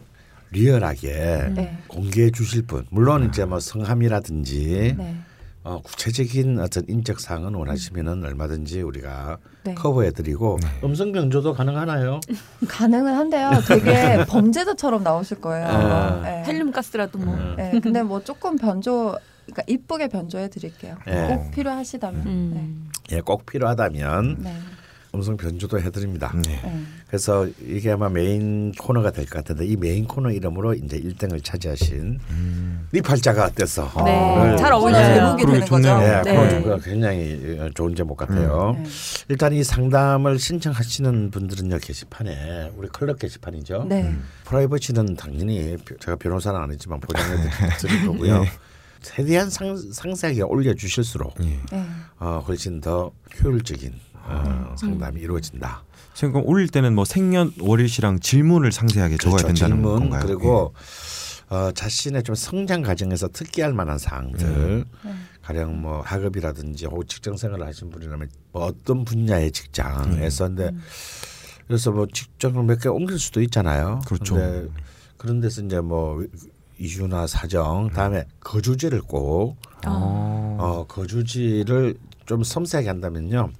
리얼하게 0.51 1.49
네. 1.55 1.77
공개해 1.87 2.31
주실 2.31 2.63
분 2.63 2.85
물론 2.89 3.25
이제 3.27 3.43
뭐 3.45 3.59
성함이라든지 3.59 4.95
네. 4.97 5.15
어, 5.65 5.81
구체적인 5.81 6.59
어떤 6.59 6.83
인적 6.89 7.19
사항은 7.21 7.53
원하시면은 7.55 8.23
얼마든지 8.25 8.81
우리가 8.81 9.37
네. 9.63 9.73
커버해드리고 9.75 10.59
음성 10.83 11.11
변조도 11.11 11.53
가능하나요? 11.53 12.19
가능은 12.67 13.13
한데요. 13.13 13.49
되게 13.67 14.25
범죄자처럼 14.25 15.03
나오실 15.03 15.39
거예요. 15.41 15.65
아. 15.67 16.21
네. 16.21 16.43
헬륨 16.45 16.71
가스라도 16.71 17.17
뭐. 17.17 17.33
음. 17.35 17.53
네. 17.57 17.79
근데 17.81 18.03
뭐 18.03 18.21
조금 18.23 18.57
변조, 18.57 19.17
그러니까 19.45 19.63
이쁘게 19.67 20.07
변조해 20.07 20.49
드릴게요. 20.49 20.97
네. 21.05 21.27
꼭 21.27 21.51
필요하시다면. 21.51 22.25
음. 22.27 22.89
예, 23.11 23.19
꼭 23.21 23.45
필요하다면 23.45 24.37
네. 24.39 24.55
음성 25.15 25.37
변조도 25.37 25.79
해드립니다. 25.79 26.33
네. 26.47 26.59
네. 26.63 26.83
그래서 27.07 27.47
이게 27.61 27.91
아마 27.91 28.09
메인 28.09 28.71
코너가 28.71 29.11
될 29.11 29.25
것 29.25 29.35
같은데 29.43 29.63
이 29.67 29.75
메인 29.75 30.07
코너 30.07 30.31
이름으로 30.31 30.73
이제 30.73 30.97
1등을 30.99 31.43
차지하신 31.43 32.19
니 32.91 33.01
팔자가 33.01 33.45
어때서? 33.45 33.91
네. 34.05 34.51
를잘 34.51 34.73
어울려요. 34.73 35.13
제목이 35.13 35.43
그러게 35.43 35.51
되는 35.59 35.67
좋네요. 35.67 35.93
거죠. 35.97 36.29
예, 36.29 36.33
네. 36.33 36.61
그거 36.63 36.77
굉장히 36.79 37.59
좋은 37.75 37.93
제목 37.95 38.17
같아요. 38.17 38.75
네. 38.75 38.83
일단 39.29 39.53
이 39.53 39.63
상담을 39.63 40.39
신청하시는 40.39 41.29
분들은요 41.29 41.77
게시판에 41.77 42.71
우리 42.75 42.87
클럽 42.87 43.19
게시판이죠. 43.19 43.85
네. 43.87 44.15
프라이버시는 44.45 45.15
당연히 45.15 45.77
비- 45.85 45.93
제가 45.99 46.15
변호사는 46.15 46.59
아니지만 46.59 46.99
보장해 46.99 47.49
드릴 47.77 48.07
거고요. 48.07 48.45
최대한 49.03 49.49
상, 49.49 49.75
상세하게 49.77 50.41
올려주실수록 50.43 51.35
예. 51.41 51.59
네. 51.71 51.85
어, 52.19 52.43
훨씬 52.47 52.81
더 52.81 53.11
효율적인 53.43 53.93
어, 54.25 54.75
상담이 54.77 55.21
이루어진다. 55.21 55.83
지금 56.13 56.31
그럼 56.33 56.47
올릴 56.47 56.67
때는 56.69 56.95
뭐 56.95 57.05
생년월일시랑 57.05 58.19
질문을 58.19 58.71
상세하게 58.71 59.17
적어야 59.17 59.37
된다는 59.43 59.81
그렇죠. 59.81 59.97
질문 59.97 59.99
건가요? 60.09 60.21
그리고 60.25 60.73
어, 61.49 61.71
자신의 61.71 62.23
좀 62.23 62.33
성장 62.35 62.81
과정에서 62.81 63.27
특기할 63.27 63.73
만한 63.73 63.97
사항들 63.97 64.85
네. 65.03 65.13
가령 65.41 65.81
뭐 65.81 66.01
학업이라든지 66.01 66.85
혹은 66.85 67.05
직장 67.07 67.35
생활을 67.35 67.67
하신 67.67 67.89
분이라면 67.89 68.29
뭐 68.53 68.63
어떤 68.65 69.03
분야의 69.03 69.51
직장에서 69.51 70.47
근데 70.47 70.71
그래서 71.67 71.91
뭐 71.91 72.07
직장을 72.11 72.63
몇 72.63 72.79
개 72.79 72.89
옮길 72.89 73.19
수도 73.19 73.41
있잖아요. 73.41 74.01
그렇죠. 74.07 74.35
근데 74.35 74.69
그런 75.17 75.41
데서 75.41 75.61
이제 75.61 75.79
뭐 75.81 76.23
이유나 76.83 77.27
사정 77.27 77.89
다음에 77.89 78.25
거주지를 78.41 79.01
꼭 79.01 79.57
예. 79.85 79.89
어. 79.89 80.57
어, 80.59 80.85
거주지를 80.87 81.95
좀 82.25 82.43
섬세하게 82.43 82.87
한다면요. 82.87 83.51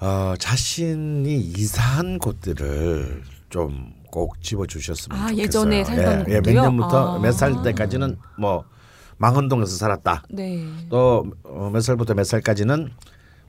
어, 0.00 0.34
자신이 0.38 1.38
이사한 1.38 2.18
곳들을 2.18 3.22
좀 3.50 4.02
꼭 4.12 4.40
집어 4.42 4.66
주셨으면 4.66 5.18
아, 5.18 5.28
좋겠어요. 5.28 5.42
예전에 5.42 5.84
살던 5.84 6.26
예, 6.28 6.34
예, 6.34 6.40
몇? 6.42 6.52
년부터 6.52 7.16
아. 7.16 7.18
몇살 7.18 7.62
때까지는 7.62 8.18
뭐 8.38 8.64
망원동에서 9.16 9.74
살았다. 9.74 10.24
네. 10.30 10.62
또몇 10.90 11.82
살부터 11.82 12.12
몇 12.14 12.24
살까지는 12.24 12.90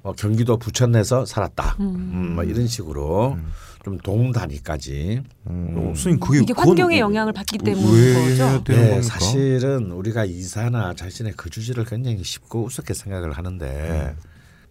뭐 0.03 0.13
경기도 0.13 0.57
부천에서 0.57 1.25
살았다. 1.25 1.75
음, 1.81 2.31
뭐 2.35 2.45
이런 2.45 2.65
식으로 2.67 3.37
좀 3.83 3.97
동 3.99 4.31
단위까지. 4.31 5.21
어, 5.45 5.93
선생님 5.95 6.19
그게 6.19 6.39
이게 6.39 6.53
환경의 6.55 6.99
영향을 6.99 7.33
받기 7.33 7.57
때문인 7.59 8.15
해야 8.37 8.53
거죠. 8.59 8.63
네? 8.63 9.01
사실은 9.01 9.91
우리가 9.91 10.25
이사나 10.25 10.93
자신의 10.93 11.33
거주지를 11.33 11.85
굉장히 11.85 12.23
쉽고 12.23 12.63
우습게 12.63 12.93
생각을 12.93 13.33
하는데 13.33 14.15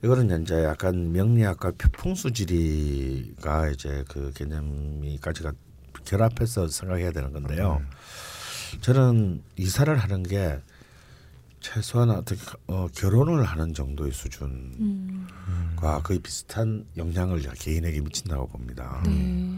이거는 0.02 0.42
이제 0.42 0.64
약간 0.64 1.12
명리학과 1.12 1.72
풍수지리가 1.92 3.68
이제 3.70 4.02
그 4.08 4.32
개념이까지가 4.34 5.52
결합해서 6.04 6.68
생각해야 6.68 7.12
되는 7.12 7.32
건데요. 7.32 7.82
저는 8.80 9.42
이사를 9.56 9.94
하는 9.96 10.22
게 10.22 10.58
최소한 11.62 12.10
어떻게 12.10 12.40
어, 12.66 12.88
결혼을 12.94 13.44
하는 13.44 13.72
정도의 13.72 14.12
수준과 14.12 14.46
음. 14.80 15.26
거의 16.02 16.18
비슷한 16.18 16.84
영향을 16.96 17.40
개인에게 17.40 18.00
미친다고 18.00 18.48
봅니다. 18.48 19.00
네. 19.06 19.48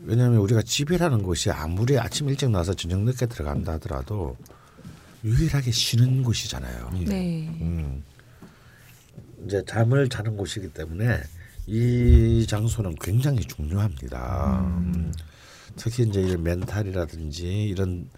왜냐하면 0.00 0.40
우리가 0.40 0.60
집이라는 0.60 1.22
곳이 1.22 1.50
아무리 1.50 1.98
아침 1.98 2.28
일찍 2.28 2.50
나와서 2.50 2.74
저녁 2.74 3.00
늦게 3.02 3.26
들어간다 3.26 3.74
하더라도 3.74 4.36
유일하게 5.24 5.70
쉬는 5.70 6.22
곳이잖아요. 6.22 6.90
네. 7.06 7.48
음. 7.60 8.02
이제 9.46 9.62
잠을 9.66 10.08
자는 10.08 10.36
곳이기 10.36 10.68
때문에 10.70 11.20
이 11.66 12.44
장소는 12.48 12.96
굉장히 13.00 13.40
중요합니다. 13.40 14.60
음. 14.62 15.12
특히 15.76 16.04
이제 16.04 16.20
이 16.20 16.36
멘탈이라든지 16.36 17.64
이런 17.64 18.08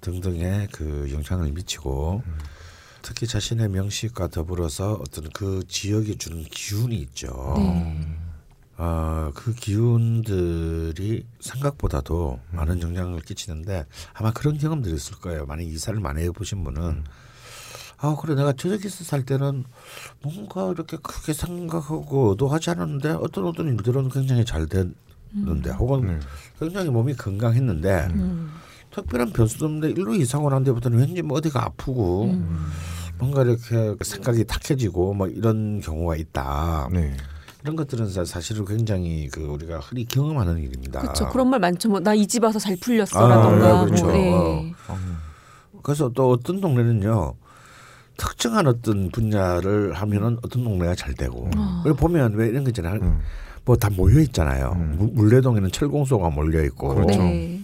등등의 0.00 0.68
그 0.72 1.08
영향을 1.12 1.52
미치고 1.52 2.22
특히 3.02 3.26
자신의 3.26 3.68
명식과 3.68 4.28
더불어서 4.28 4.94
어떤 4.94 5.28
그 5.30 5.62
지역이 5.66 6.16
주는 6.18 6.42
기운이 6.44 6.96
있죠. 6.96 7.54
네. 7.56 8.18
어, 8.78 9.30
그 9.34 9.54
기운들이 9.54 11.26
생각보다도 11.40 12.40
많은 12.52 12.80
영향을 12.80 13.20
끼치는데 13.20 13.86
아마 14.14 14.32
그런 14.32 14.56
경험들이 14.58 14.94
있을 14.94 15.16
거예요. 15.16 15.46
만약 15.46 15.64
이사를 15.64 15.98
많이 16.00 16.22
해보신 16.22 16.64
분은 16.64 17.04
아 17.98 18.16
그래 18.20 18.34
내가 18.34 18.52
저쪽에서 18.52 19.04
살 19.04 19.24
때는 19.24 19.64
뭔가 20.22 20.70
이렇게 20.72 20.96
크게 20.96 21.32
생각하고 21.32 22.30
의도하지 22.30 22.70
않았는데 22.70 23.10
어떤 23.10 23.46
어떤 23.46 23.68
일들은 23.68 24.08
굉장히 24.08 24.44
잘 24.44 24.66
됐는데 24.66 25.70
혹은 25.70 26.20
굉장히 26.58 26.90
몸이 26.90 27.14
건강했는데 27.14 28.08
음. 28.14 28.52
특별한 28.94 29.32
변수도 29.32 29.66
없는데 29.66 29.90
일로 29.90 30.14
이사고 30.14 30.50
난 30.50 30.64
데부터는 30.64 30.98
왠지 30.98 31.22
뭐 31.22 31.38
어디가 31.38 31.64
아프고 31.64 32.24
음. 32.24 32.66
뭔가 33.18 33.42
이렇게 33.42 33.94
생각이 34.02 34.44
탁해지고 34.44 35.14
뭐 35.14 35.28
이런 35.28 35.80
경우가 35.80 36.16
있다. 36.16 36.88
네. 36.92 37.16
이런 37.62 37.76
것들은 37.76 38.10
사- 38.10 38.24
사실은 38.24 38.64
굉장히 38.64 39.28
그 39.28 39.40
우리가 39.44 39.78
흔히 39.78 40.04
경험하는 40.04 40.58
일입니다. 40.58 41.00
그렇죠. 41.00 41.28
그런 41.28 41.48
말 41.48 41.60
많죠. 41.60 41.88
뭐 41.88 42.00
나 42.00 42.14
이 42.14 42.26
집 42.26 42.42
와서 42.42 42.58
잘 42.58 42.74
아, 42.74 42.76
풀렸어라던가. 42.82 43.84
네, 43.84 43.84
그렇죠. 43.86 44.04
뭐, 44.04 44.12
네. 44.12 44.74
그래서 45.82 46.08
또 46.10 46.30
어떤 46.30 46.60
동네는요 46.60 47.34
특정한 48.16 48.66
어떤 48.66 49.10
분야를 49.10 49.94
하면은 49.94 50.38
어떤 50.42 50.64
동네가 50.64 50.94
잘 50.96 51.14
되고 51.14 51.48
그리고 51.82 51.96
보면 51.96 52.34
왜 52.34 52.48
이런 52.48 52.64
거 52.64 52.70
있잖아요. 52.70 53.00
음. 53.00 53.20
뭐다 53.64 53.90
모여 53.90 54.18
있잖아요. 54.20 54.74
물- 54.74 55.10
물레동에는 55.12 55.70
철공소가 55.70 56.30
몰려 56.30 56.62
있고 56.64 56.94
그렇죠. 56.94 57.20
네. 57.22 57.62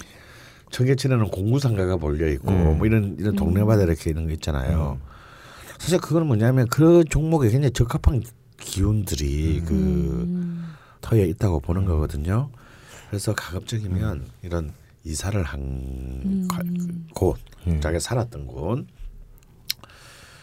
청계천에는 0.71 1.29
공구상가가 1.31 1.97
몰려 1.97 2.29
있고 2.33 2.51
음. 2.51 2.79
뭐 2.79 2.87
이런 2.87 3.17
이런 3.19 3.35
동네마다 3.37 3.83
이렇게 3.83 4.11
있는 4.11 4.27
거 4.27 4.33
있잖아요. 4.33 4.99
사실 5.79 5.99
그건 6.01 6.27
뭐냐면 6.27 6.67
그 6.69 7.05
종목에 7.09 7.49
굉장히 7.51 7.73
적합한 7.73 8.23
기운들이 8.59 9.63
그 9.65 9.73
음. 9.75 10.75
터에 11.01 11.25
있다고 11.27 11.61
보는 11.61 11.85
거거든요. 11.85 12.51
그래서 13.09 13.35
가급적이면 13.35 14.27
이런 14.43 14.73
이사를 15.05 15.41
한 15.43 15.61
음. 15.61 16.49
가- 16.51 16.61
곳, 17.15 17.39
음. 17.67 17.81
자기가 17.81 18.01
살았던 18.01 18.47
곳, 18.47 18.85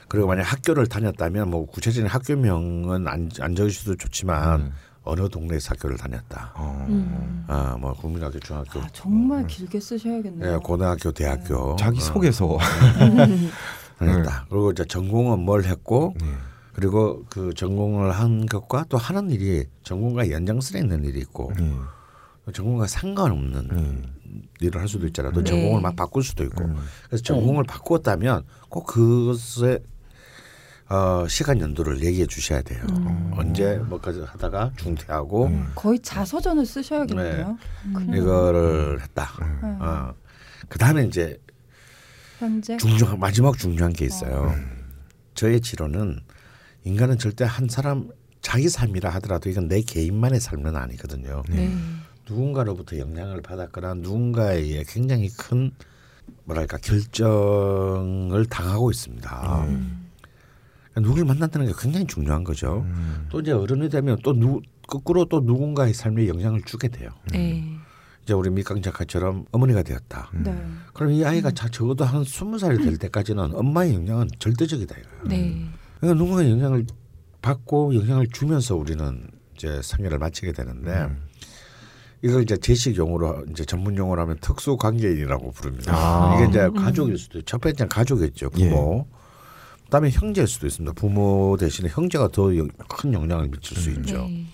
그리고 0.07 0.27
만약 0.27 0.43
학교를 0.43 0.87
다녔다면 0.87 1.49
뭐 1.49 1.65
구체적인 1.65 2.07
학교명은 2.09 3.07
안, 3.07 3.29
안 3.41 3.55
적으셔도 3.55 3.95
좋지만 3.97 4.61
음. 4.61 4.71
어느 5.05 5.29
동네에서 5.29 5.71
학교를 5.71 5.97
다녔다. 5.97 6.51
어. 6.55 6.85
음. 6.89 7.45
아, 7.47 7.77
뭐 7.79 7.93
국민학교, 7.93 8.39
중학교, 8.39 8.79
아, 8.79 8.87
정말 8.91 9.45
길게 9.45 9.79
쓰셔야겠네요. 9.79 10.53
예, 10.53 10.57
고등학교, 10.57 11.11
대학교 11.11 11.75
자기 11.77 11.99
어, 11.99 12.01
속에서 12.01 12.57
다녔다. 13.97 14.47
그리고 14.49 14.71
이제 14.71 14.83
전공은 14.83 15.39
뭘 15.39 15.63
했고 15.63 16.15
네. 16.19 16.27
그리고 16.73 17.23
그 17.29 17.53
전공을 17.53 18.11
한 18.11 18.45
것과 18.47 18.85
또 18.89 18.97
하는 18.97 19.29
일이 19.29 19.65
전공과 19.83 20.31
연장선에 20.31 20.81
있는 20.81 21.05
일이 21.05 21.19
있고 21.19 21.53
네. 21.55 21.71
전공과 22.51 22.87
상관없는 22.87 23.67
네. 23.67 24.41
일을 24.59 24.81
할 24.81 24.87
수도 24.87 25.05
있잖아요. 25.07 25.31
또 25.33 25.43
네. 25.43 25.49
전공을 25.51 25.81
막 25.81 25.95
바꿀 25.95 26.23
수도 26.23 26.43
있고. 26.43 26.63
음. 26.65 26.77
그래서 27.07 27.23
전공을 27.23 27.63
바꾸었다면 27.65 28.43
꼭 28.69 28.87
그것에 28.87 29.79
어, 30.87 31.25
시간 31.27 31.59
연도를 31.59 32.03
얘기해 32.03 32.27
주셔야 32.27 32.61
돼요. 32.61 32.85
언제 33.31 33.77
뭐까지 33.77 34.21
하다가 34.21 34.73
중퇴하고 34.77 35.47
음. 35.47 35.71
거의 35.73 35.99
자서전을 35.99 36.65
쓰셔야겠네요. 36.65 37.57
음. 37.85 38.13
이거를 38.13 39.01
했다. 39.01 39.31
네. 39.63 39.69
어. 39.79 40.13
그 40.69 40.77
다음에 40.77 41.05
이제 41.05 41.39
현재 42.37 42.77
중요한 42.77 43.19
마지막 43.19 43.57
중요한 43.57 43.93
게 43.93 44.05
있어요. 44.05 44.53
저의 45.33 45.59
지론은 45.61 46.19
인간은 46.83 47.17
절대 47.17 47.45
한 47.45 47.67
사람 47.67 48.09
자기 48.41 48.69
삶이라 48.69 49.09
하더라도 49.15 49.49
이건 49.49 49.67
내 49.67 49.81
개인만의 49.81 50.39
삶은 50.39 50.75
아니거든요. 50.75 51.41
네. 51.49 51.75
누군가로부터 52.29 52.99
영향을 52.99 53.41
받았거나 53.41 53.95
누군가에 53.95 54.59
의해 54.59 54.83
굉장히 54.87 55.29
큰 55.29 55.71
뭐랄까 56.43 56.77
결정을 56.77 58.45
당하고 58.45 58.91
있습니다. 58.91 59.65
음. 59.65 60.04
그러니까 60.95 61.01
누구를 61.01 61.25
만난다는 61.25 61.67
게 61.67 61.73
굉장히 61.77 62.07
중요한 62.07 62.43
거죠. 62.43 62.85
음. 62.87 63.27
또 63.29 63.41
이제 63.41 63.51
어른이 63.51 63.89
되면 63.89 64.17
또 64.23 64.33
누, 64.33 64.61
거꾸로 64.87 65.25
또 65.25 65.41
누군가의 65.41 65.93
삶에 65.93 66.27
영향을 66.27 66.61
주게 66.63 66.87
돼요. 66.87 67.09
네. 67.31 67.63
이제 68.23 68.33
우리 68.33 68.49
밑강 68.49 68.81
작가처럼 68.81 69.45
어머니가 69.51 69.83
되었다. 69.83 70.31
네. 70.33 70.55
그럼 70.93 71.11
이 71.11 71.23
아이가 71.23 71.51
자, 71.51 71.67
적어도 71.69 72.05
한 72.05 72.23
스무 72.23 72.57
살이 72.57 72.83
될 72.83 72.97
때까지는 72.97 73.53
엄마의 73.53 73.93
영향은 73.93 74.29
절대적이다 74.39 74.95
이거예요. 74.95 75.23
네. 75.27 75.67
그러니까 75.99 76.23
누군가 76.23 76.49
영향을 76.49 76.87
받고 77.41 77.93
영향을 77.93 78.27
주면서 78.29 78.75
우리는 78.75 79.27
이제 79.55 79.79
생애를 79.83 80.17
마치게 80.17 80.53
되는데 80.53 81.09
이걸 82.23 82.41
이제 82.41 82.57
제식 82.57 82.97
용어로 82.97 83.45
이제 83.51 83.63
전문 83.63 83.95
용어로 83.95 84.19
하면 84.23 84.37
특수 84.41 84.77
관계인이라고 84.77 85.51
부릅니다. 85.51 85.93
아. 85.95 86.35
이게 86.35 86.49
이제 86.49 86.69
가족일 86.69 87.17
수도 87.19 87.37
있죠. 87.39 87.45
첫 87.45 87.61
번째는 87.61 87.89
가족이겠죠. 87.89 88.49
부모. 88.49 89.07
그다음에 89.85 90.09
형제일 90.09 90.47
수도 90.47 90.67
있습니다. 90.67 90.93
부모 90.95 91.57
대신에 91.59 91.89
형제가 91.89 92.29
더 92.29 92.45
큰 92.89 93.13
영향을 93.13 93.47
미칠 93.49 93.77
수 93.77 93.89
있죠. 93.91 94.17
네. 94.27 94.45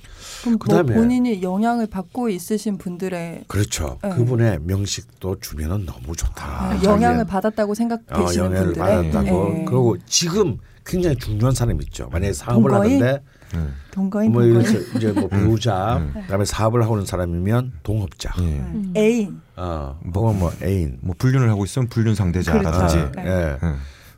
그럼 0.44 0.58
그다음에- 0.58 0.84
뭐 0.88 0.96
본인이 0.96 1.42
영향을 1.44 1.88
받고 1.88 2.30
있으신 2.30 2.78
분들의 2.78 3.44
그렇죠. 3.48 4.00
네. 4.04 4.10
그분의 4.10 4.60
명식도 4.64 5.40
주면은 5.40 5.86
너무 5.86 6.16
좋다. 6.16 6.46
아, 6.72 6.80
영향을 6.84 7.26
받았다고 7.26 7.72
어, 7.72 7.76
생각되시는 7.76 8.46
영향을 8.46 8.74
분들의 8.74 9.12
받았다고. 9.12 9.56
예. 9.60 9.66
그리고 9.66 9.98
지금 10.06 10.58
굉장히 10.86 11.16
중요한 11.18 11.54
사람이 11.54 11.84
있죠. 11.86 12.10
만약에 12.12 12.34
사업을 12.34 12.72
동거인? 12.72 13.04
하는데 13.04 13.24
음. 13.54 13.74
동거인 13.92 14.32
뭐 14.32 14.42
동거인 14.42 14.86
이제 14.96 15.12
뭐 15.12 15.28
배우자, 15.28 15.98
음. 15.98 16.14
그다음에 16.22 16.44
사업을 16.46 16.82
하고 16.84 16.96
있는 16.96 17.06
사람이면 17.06 17.74
동업자, 17.84 18.34
예. 18.40 18.44
음. 18.44 18.94
애인 18.98 19.40
어, 19.58 20.00
혹은 20.16 20.40
뭐 20.40 20.52
애인, 20.64 20.98
뭐 21.02 21.14
불륜을 21.20 21.50
하고 21.52 21.66
있으면 21.66 21.88
불륜 21.88 22.16
상대자라든지. 22.16 22.96
그렇죠. 22.96 23.12
네. 23.16 23.26
예. 23.28 23.58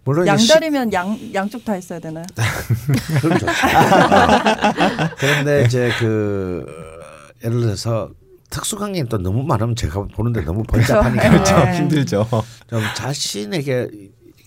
음. 0.03 0.05
물론 0.05 0.27
이제 0.27 0.37
시- 0.37 0.51
양다리면 0.51 0.93
양 0.93 1.17
양쪽 1.33 1.63
다 1.63 1.75
있어야 1.77 1.99
되나요? 1.99 2.25
그럼 3.21 3.39
좋죠. 3.39 3.45
그런데 5.17 5.63
이제 5.65 5.89
그 5.99 6.65
어, 6.67 7.33
예를 7.45 7.61
들어서 7.61 8.11
특수관계는 8.49 9.09
또 9.09 9.17
너무 9.17 9.43
많으면 9.43 9.75
제가 9.75 10.03
보는데 10.13 10.41
너무 10.41 10.63
번잡하니까 10.63 11.29
그렇죠. 11.29 11.43
참 11.45 11.65
네. 11.71 11.77
힘들죠. 11.77 12.27
좀 12.67 12.81
자신에게 12.95 13.87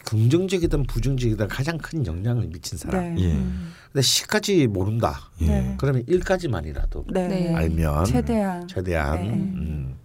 긍정적이든 0.04 0.84
부정적이든 0.84 1.48
가장 1.48 1.78
큰 1.78 2.06
영향을 2.06 2.46
미친 2.46 2.78
사람. 2.78 3.14
네. 3.16 3.22
예. 3.24 3.32
근데 3.92 4.02
시까지 4.02 4.68
모른다. 4.68 5.30
예. 5.40 5.46
네. 5.46 5.74
그러면 5.78 6.04
일까지만이라도 6.06 7.06
네. 7.12 7.26
네. 7.26 7.54
알면 7.54 8.04
최대한 8.04 8.68
최대한 8.68 9.16
네. 9.22 9.28
음, 9.30 9.96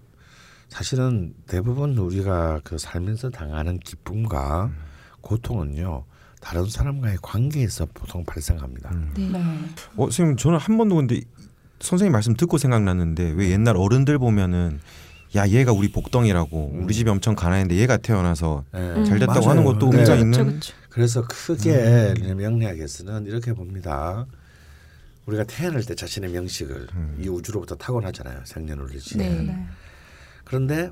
사실은 0.70 1.34
대부분 1.48 1.96
우리가 1.98 2.62
그 2.64 2.80
살면서 2.80 3.30
당하는 3.30 3.78
기쁨과 3.80 4.72
고통은요 5.22 6.06
다른 6.42 6.68
사람과의 6.68 7.18
관계에서 7.22 7.88
보통 7.94 8.26
발생합니다. 8.26 8.92
네. 9.16 9.30
네. 9.30 9.40
어, 9.96 10.06
선생님 10.06 10.38
저는 10.38 10.58
한 10.58 10.78
번도 10.78 10.96
근데 10.96 11.22
선생님 11.80 12.12
말씀 12.12 12.36
듣고 12.36 12.58
생각났는데 12.58 13.32
왜 13.32 13.52
옛날 13.52 13.78
어른들 13.78 14.18
보면은 14.18 14.80
야 15.36 15.48
얘가 15.48 15.72
우리 15.72 15.92
복덩이라고 15.92 16.72
우리 16.74 16.94
집이 16.94 17.10
엄청 17.10 17.36
가난한데 17.36 17.76
얘가 17.76 17.98
태어나서 17.98 18.66
네. 18.74 19.04
잘 19.06 19.20
됐다고 19.20 19.40
맞아요. 19.40 19.50
하는 19.50 19.64
것도 19.64 19.90
네. 19.90 19.98
의미가 19.98 20.16
그렇죠, 20.16 20.22
있는 20.22 20.46
그렇죠. 20.50 20.74
그래서 20.90 21.26
크게 21.28 22.14
명리학에서는 22.36 23.28
이렇게 23.28 23.54
봅니다. 23.54 24.26
우리가 25.26 25.44
태어날 25.46 25.84
때 25.84 25.96
자신의 25.96 26.32
명식을 26.32 26.88
이 27.20 27.30
우주로부터 27.30 27.76
타고나잖아요. 27.76 28.42
생년월일시. 28.44 29.18
네. 29.18 29.30
네. 29.30 29.66
그런데 30.44 30.92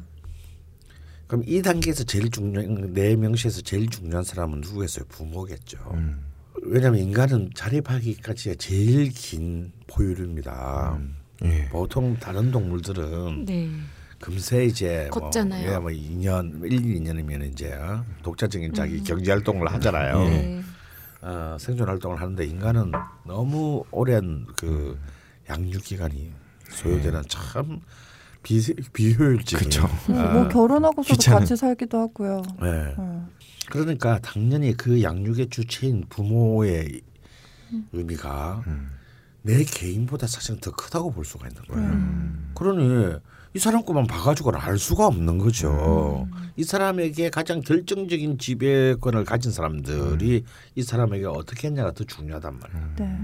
그럼 1.30 1.44
이 1.46 1.62
단계에서 1.62 2.04
제일 2.06 2.32
중요한 2.32 2.92
내 2.92 3.16
명식에서 3.16 3.62
제일 3.62 3.88
중요한 3.88 4.24
사람은 4.24 4.62
누구겠어요? 4.62 5.06
부모겠죠. 5.10 5.78
음. 5.94 6.26
왜냐하면 6.64 7.02
인간은 7.02 7.52
자립하기까지가 7.54 8.56
제일 8.58 9.10
긴 9.10 9.72
포유류입니다. 9.86 11.00
예. 11.44 11.70
보통 11.70 12.18
다른 12.18 12.50
동물들은 12.50 13.46
네. 13.46 13.70
금세 14.20 14.66
이제 14.66 15.08
걷잖아요. 15.12 15.82
뭐, 15.82 15.92
예, 15.92 15.96
뭐 15.96 16.10
2년, 16.10 16.64
1, 16.64 16.82
2년이면 16.82 17.52
이제 17.52 17.74
어, 17.74 18.04
독자적인 18.24 18.74
자기 18.74 19.04
경제 19.04 19.32
활동을 19.32 19.72
하잖아요. 19.74 20.20
네. 20.22 20.62
어, 21.22 21.58
생존 21.60 21.90
활동을 21.90 22.20
하는데 22.20 22.44
인간은 22.44 22.92
너무 23.24 23.84
오랜 23.92 24.48
그 24.58 25.00
양육 25.48 25.84
기간이 25.84 26.34
소요되는 26.70 27.22
참 27.30 27.82
비, 28.44 28.62
비효율적인. 28.94 29.70
음, 30.10 30.16
아, 30.16 30.34
뭐 30.34 30.48
결혼하고서도 30.48 31.16
귀찮은. 31.18 31.40
같이 31.40 31.56
살기도 31.56 31.98
하고요. 32.00 32.42
예. 32.64 32.96
음. 33.00 33.28
그러니까 33.70 34.20
당연히 34.20 34.76
그 34.76 35.04
양육의 35.04 35.50
주체인 35.50 36.04
부모의 36.10 37.02
의미가 37.92 38.64
음. 38.68 38.92
내 39.42 39.64
개인보다 39.64 40.28
사실은 40.28 40.60
더 40.60 40.72
크다고 40.72 41.12
볼 41.12 41.24
수가 41.24 41.48
있는 41.48 41.62
거예요. 41.64 41.88
음. 41.88 42.52
그러니 42.56 43.18
이 43.56 43.60
사람 43.60 43.84
것만 43.84 44.06
봐가지고는 44.08 44.60
알 44.60 44.78
수가 44.78 45.08
없는 45.08 45.38
거죠. 45.38 46.28
이 46.56 46.64
사람에게 46.64 47.30
가장 47.30 47.62
결정적인 47.62 48.38
지배권을 48.38 49.26
가진 49.26 49.52
사람들이 49.52 50.44
이 50.76 50.84
사람에게 50.84 51.26
어떻게 51.26 51.68
했냐가 51.68 51.92
더 51.92 52.04
중요하단 52.04 52.60
말이에요. 52.60 52.96
네. 52.98 53.18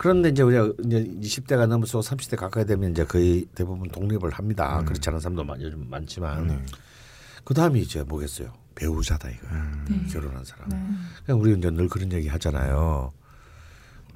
그런데 0.00 0.30
이제 0.30 0.42
우리가 0.42 0.72
이제 0.86 1.04
20대가 1.20 1.66
넘어서 1.66 2.00
30대 2.00 2.34
가까이 2.34 2.64
되면 2.64 2.90
이제 2.92 3.04
거의 3.04 3.44
대부분 3.54 3.86
독립을 3.90 4.30
합니다. 4.30 4.82
그렇지 4.86 5.06
않은 5.10 5.20
사람도 5.20 5.44
많- 5.44 5.60
요즘 5.60 5.90
많지만 5.90 6.64
그 7.44 7.52
다음이 7.52 7.82
이제 7.82 8.02
뭐겠어요? 8.02 8.50
배우자다 8.76 9.28
이거 9.28 9.46
요 9.48 9.60
결혼한 10.10 10.42
사람. 10.46 10.70
네. 10.70 10.82
그냥 11.26 11.38
우리 11.42 11.52
이제 11.52 11.68
늘 11.70 11.86
그런 11.86 12.10
얘기 12.12 12.28
하잖아요. 12.28 13.12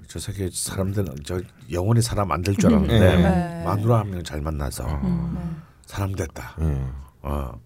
저 0.08 0.18
세계 0.18 0.48
사람들은 0.50 1.16
저 1.24 1.38
영원히 1.70 2.00
사람 2.00 2.32
안 2.32 2.40
될 2.42 2.54
줄 2.56 2.70
알았는데 2.70 2.98
네. 3.16 3.64
마누라 3.64 3.98
한 3.98 4.10
명 4.10 4.22
잘 4.22 4.40
만나서 4.40 4.86
네. 4.86 5.40
사람 5.84 6.14
됐다. 6.14 6.56
예. 6.62 6.82
어, 7.20 7.60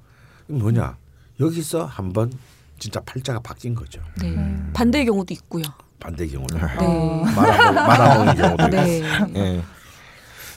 뭐냐? 0.49 0.97
여기서 1.39 1.85
한번 1.85 2.33
진짜 2.81 2.99
팔자가 2.99 3.39
바뀐 3.39 3.77
거죠. 3.77 4.03
네. 4.21 4.35
음. 4.35 4.71
반대의 4.75 5.07
경우도 5.07 5.33
있고요. 5.35 5.63
반대 6.01 6.27
경우는 6.27 6.57
네. 6.59 7.33
말아먹, 7.35 7.75
말아먹는 7.75 8.35
경우도 8.57 8.65
있고. 8.65 8.77
네. 8.77 9.03
예. 9.37 9.63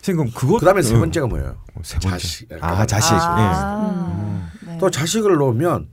선생님 0.01 0.33
그것 0.33 0.59
그다음에 0.59 0.81
세 0.81 0.95
음. 0.95 1.01
번째가 1.01 1.27
뭐예요? 1.27 1.57
세 1.83 1.99
번째. 1.99 2.17
자식. 2.17 2.47
아 2.61 2.85
자식. 2.85 3.13
예. 3.13 3.17
아, 3.19 4.49
네. 4.65 4.77
또 4.79 4.89
자식을 4.89 5.35
놓으면 5.35 5.87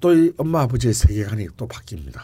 또 0.00 0.12
이 0.12 0.32
엄마 0.36 0.62
아버지의 0.62 0.92
세계관이 0.92 1.48
또 1.56 1.66
바뀝니다. 1.66 2.20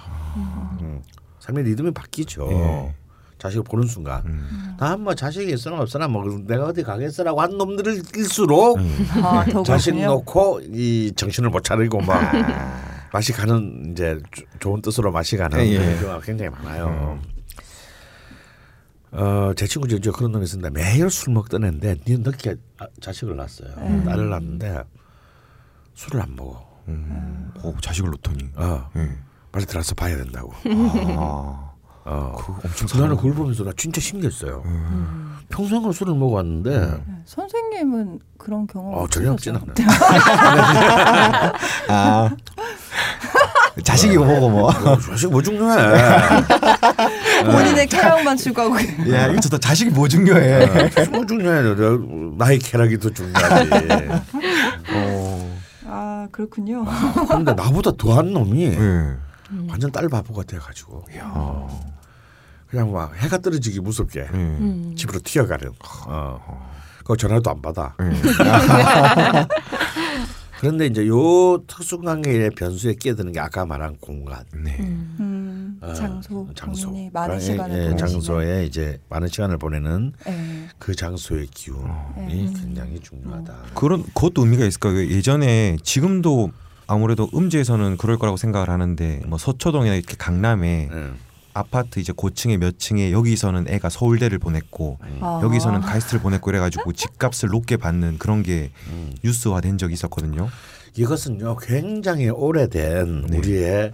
음. 0.83 1.03
삶의 1.41 1.65
리듬이 1.65 1.93
바뀌죠. 1.93 2.49
예. 2.53 2.95
자식을 3.39 3.65
보는 3.65 3.87
순간 3.89 4.23
음. 4.27 4.77
나뭐 4.79 5.15
자식이 5.15 5.51
있으나 5.53 5.81
없으나 5.81 6.07
뭐 6.07 6.23
내가 6.47 6.67
어디 6.67 6.83
가겠어라고 6.83 7.41
한 7.41 7.57
놈들일수록 7.57 8.79
아, 9.23 9.47
더 9.51 9.63
자식. 9.63 9.95
놓고 9.99 10.61
이 10.73 11.11
정신을 11.17 11.49
못 11.49 11.65
차리고 11.65 12.03
막 12.03 12.21
맛이 13.13 13.33
가는 13.33 13.91
이제 13.93 14.19
조- 14.31 14.45
좋은 14.61 14.83
뜻으로 14.83 15.11
맛이 15.13 15.37
가는 15.37 15.59
예, 15.61 15.73
예. 15.73 15.79
그런 15.79 16.01
경우가 16.01 16.21
굉장히 16.21 16.51
많아요. 16.51 17.19
어, 19.13 19.53
제 19.57 19.67
친구 19.67 19.89
중에 19.89 19.99
그런 20.15 20.31
놈이 20.31 20.45
있었는데 20.45 20.71
매일 20.81 21.11
술 21.11 21.33
먹던 21.35 21.65
애인데 21.65 21.97
니 22.07 22.19
늦게 22.19 22.55
아, 22.79 22.87
자식을 23.01 23.37
낳았어요. 23.37 23.69
음. 23.79 24.05
딸을 24.05 24.29
낳았는데 24.31 24.85
술을 25.95 26.23
안 26.23 26.37
먹어. 26.37 26.65
음. 26.89 27.51
오, 27.63 27.75
자식을 27.81 28.11
놓더니. 28.11 28.51
어, 28.57 28.89
예. 28.97 29.09
빨리 29.51 29.67
들어가서 29.67 29.95
봐야 29.97 30.17
된다고. 30.17 30.53
아. 31.19 31.67
어. 32.05 32.37
그 32.39 32.53
엄청 32.67 33.01
나는. 33.01 33.17
그걸 33.17 33.35
보면서 33.35 33.65
나 33.65 33.73
진짜 33.77 34.01
신기했어요. 34.01 34.63
음. 34.65 35.37
평생을 35.51 35.93
술을 35.93 36.15
먹어왔는데 36.15 36.81
네. 36.81 37.03
선생님은 37.25 38.21
그런 38.39 38.67
경험 38.69 38.95
어, 38.95 39.09
전혀 39.09 39.33
없진? 39.33 39.57
않아요. 39.57 39.75
아. 41.89 42.31
자식이 43.83 44.17
뭐고 44.17 44.49
뭐. 44.51 44.69
어, 44.71 44.99
자식 44.99 45.31
뭐 45.31 45.43
중요해. 45.43 45.77
본인의 47.45 47.87
쾌락만 47.87 48.37
추구하고 48.37 48.77
야, 49.13 49.27
이거 49.29 49.41
좋다. 49.41 49.59
자식이 49.59 49.91
뭐 49.91 50.09
중요해. 50.09 50.67
뭐 51.11 51.25
중요해. 51.27 51.75
나의 52.37 52.59
쾌락이 52.59 52.99
더 52.99 53.11
중요하지. 53.11 53.71
어. 54.95 55.61
아 55.87 56.29
그렇군요. 56.31 56.85
근데 57.29 57.53
나보다 57.55 57.93
더한 57.97 58.33
놈이 58.33 58.65
예. 58.67 59.17
완전 59.69 59.91
딸 59.91 60.09
바보가 60.09 60.45
돼가지고 60.45 61.05
야. 61.17 61.67
그냥 62.69 62.93
막 62.93 63.13
해가 63.17 63.39
떨어지기 63.39 63.81
무섭게 63.81 64.21
예. 64.21 64.25
음. 64.33 64.95
집으로 64.97 65.19
튀어가는. 65.21 65.73
어. 66.07 66.71
그 67.05 67.17
전화도 67.17 67.51
안 67.51 67.61
받아. 67.61 67.95
예. 68.01 68.05
그런데 70.61 70.85
이제 70.85 71.07
요 71.09 71.57
특수관계의 71.67 72.51
변수에 72.51 72.93
끼어드는 72.93 73.33
게 73.33 73.41
아까 73.41 73.65
말한 73.65 73.97
공간. 73.99 74.45
네. 74.63 74.77
음. 74.81 75.17
음, 75.19 75.79
어, 75.81 75.95
장소, 75.95 76.47
장소. 76.55 76.95
많은 77.15 77.37
예, 77.37 77.41
시간을 77.41 77.75
예, 77.79 77.85
보내시는. 77.89 77.97
장소에 77.97 78.67
이제 78.67 79.01
많은 79.09 79.29
시간을 79.29 79.57
보내는 79.57 80.13
예. 80.29 80.69
그 80.79 80.95
장소의 80.95 81.47
기운이 81.47 81.89
음. 82.19 82.55
굉장히 82.61 83.01
중요하다. 83.01 83.55
그런 83.75 84.03
그것도 84.03 84.43
의미가 84.43 84.67
있을까요? 84.67 84.99
예전에 84.99 85.79
지금도 85.83 86.51
아무래도 86.87 87.31
음지에서는 87.35 87.97
그럴 87.97 88.19
거라고 88.19 88.37
생각을 88.37 88.69
하는데 88.69 89.23
뭐 89.29 89.39
서초동이나 89.39 89.95
이렇게 89.95 90.15
강남에 90.19 90.91
예. 90.93 91.11
아파트 91.53 91.99
이제 92.01 92.13
고층에 92.15 92.57
몇 92.57 92.79
층에 92.79 93.13
여기서는 93.13 93.67
애가 93.69 93.89
서울대를 93.89 94.39
보냈고 94.39 94.99
아. 95.21 95.41
여기서는 95.43 95.81
가이스트를 95.81 96.21
보냈고 96.21 96.51
이래가지고 96.51 96.93
집값을 96.93 97.49
높게 97.51 97.77
받는 97.77 98.19
그런 98.19 98.43
게 98.43 98.71
음. 98.89 99.13
뉴스화된 99.25 99.79
적이 99.79 99.95
있었거든요. 99.95 100.49
이것은요 100.97 101.57
굉장히 101.57 102.29
오래된 102.29 103.27
네. 103.29 103.39
우리의 103.39 103.93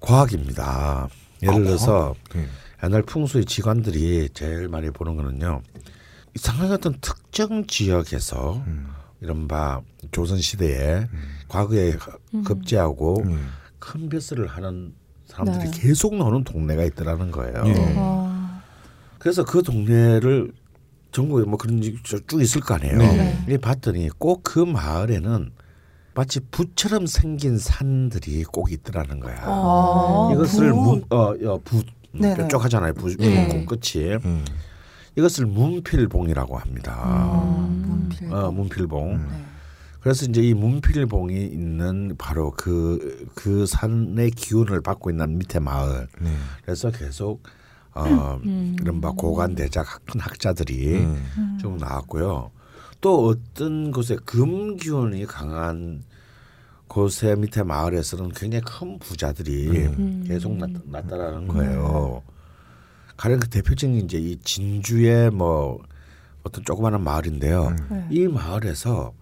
과학입니다. 0.00 1.08
예를 1.42 1.54
아, 1.54 1.58
들어서 1.58 2.14
네. 2.34 2.46
옛날 2.84 3.02
풍수의 3.02 3.44
지관들이 3.44 4.28
제일 4.34 4.68
많이 4.68 4.90
보는 4.90 5.16
거는요. 5.16 5.62
이상하게 6.34 6.74
어떤 6.74 6.94
특정 7.00 7.66
지역에서 7.66 8.62
음. 8.66 8.88
이른바 9.20 9.80
조선 10.10 10.38
시대에 10.38 11.06
과거에 11.48 11.94
급제하고 12.44 13.22
음. 13.24 13.48
큰 13.78 14.08
벼슬을 14.08 14.46
하는 14.46 14.94
사람들이 15.32 15.70
네. 15.70 15.80
계속 15.80 16.14
나오는 16.14 16.44
동네가 16.44 16.84
있더라는 16.84 17.30
거예요. 17.30 17.62
예. 17.66 17.94
아, 17.96 18.60
그래서 19.18 19.44
그 19.44 19.62
동네를 19.62 20.52
전국에 21.10 21.44
뭐 21.44 21.56
그런 21.58 21.80
집쭉 21.80 22.40
있을 22.42 22.60
거 22.60 22.74
아니에요. 22.74 22.98
네. 22.98 23.44
이 23.48 23.58
봤더니 23.58 24.08
꼭 24.18 24.42
그 24.42 24.58
마을에는 24.60 25.50
마치 26.14 26.40
부처럼 26.50 27.06
생긴 27.06 27.56
산들이 27.58 28.44
꼭 28.44 28.70
있더라는 28.70 29.20
거야. 29.20 29.42
어. 29.46 30.28
아, 30.30 30.34
이것을 30.34 30.70
부. 30.72 30.76
문, 30.82 31.04
어, 31.10 31.32
어, 31.32 31.60
부. 31.64 31.82
뾰족하잖아요. 32.20 32.92
부 32.92 33.16
네. 33.16 33.64
끝이 33.64 34.04
음. 34.24 34.44
이것을 35.16 35.46
문필봉이라고 35.46 36.58
합니다. 36.58 37.62
음, 37.66 37.84
문필. 38.10 38.32
어, 38.34 38.50
문필봉. 38.50 39.12
음. 39.14 39.44
네. 40.02 40.04
그래서 40.04 40.26
이제 40.26 40.42
이 40.42 40.52
문필봉이 40.52 41.46
있는 41.46 42.16
바로 42.18 42.50
그, 42.50 43.28
그 43.34 43.66
산의 43.66 44.32
기운을 44.32 44.80
받고 44.80 45.10
있는 45.10 45.38
밑에 45.38 45.60
마을. 45.60 46.08
네. 46.20 46.34
그래서 46.64 46.90
계속 46.90 47.42
어, 47.94 48.40
음. 48.44 48.76
이른바 48.80 49.12
고관 49.12 49.54
대작 49.54 49.86
큰 50.06 50.20
학자들이 50.20 50.96
음. 50.96 51.58
쭉 51.60 51.76
나왔고요. 51.76 52.50
또 53.00 53.26
어떤 53.28 53.90
곳에 53.92 54.16
금 54.24 54.76
기운이 54.76 55.26
강한 55.26 56.02
곳의 56.88 57.36
밑에 57.36 57.62
마을에서는 57.62 58.30
굉장히 58.30 58.64
큰 58.64 58.98
부자들이 58.98 59.86
음. 59.86 60.24
계속 60.26 60.56
났, 60.56 60.70
났다라는 60.84 61.48
거예요. 61.48 62.22
가령 63.16 63.40
그 63.40 63.48
대표적인 63.48 64.04
이제 64.04 64.18
이 64.18 64.36
진주의 64.38 65.30
뭐 65.30 65.80
어떤 66.42 66.64
조그마한 66.64 67.02
마을인데요. 67.02 67.76
네. 67.90 68.06
이 68.10 68.26
마을에서 68.26 69.12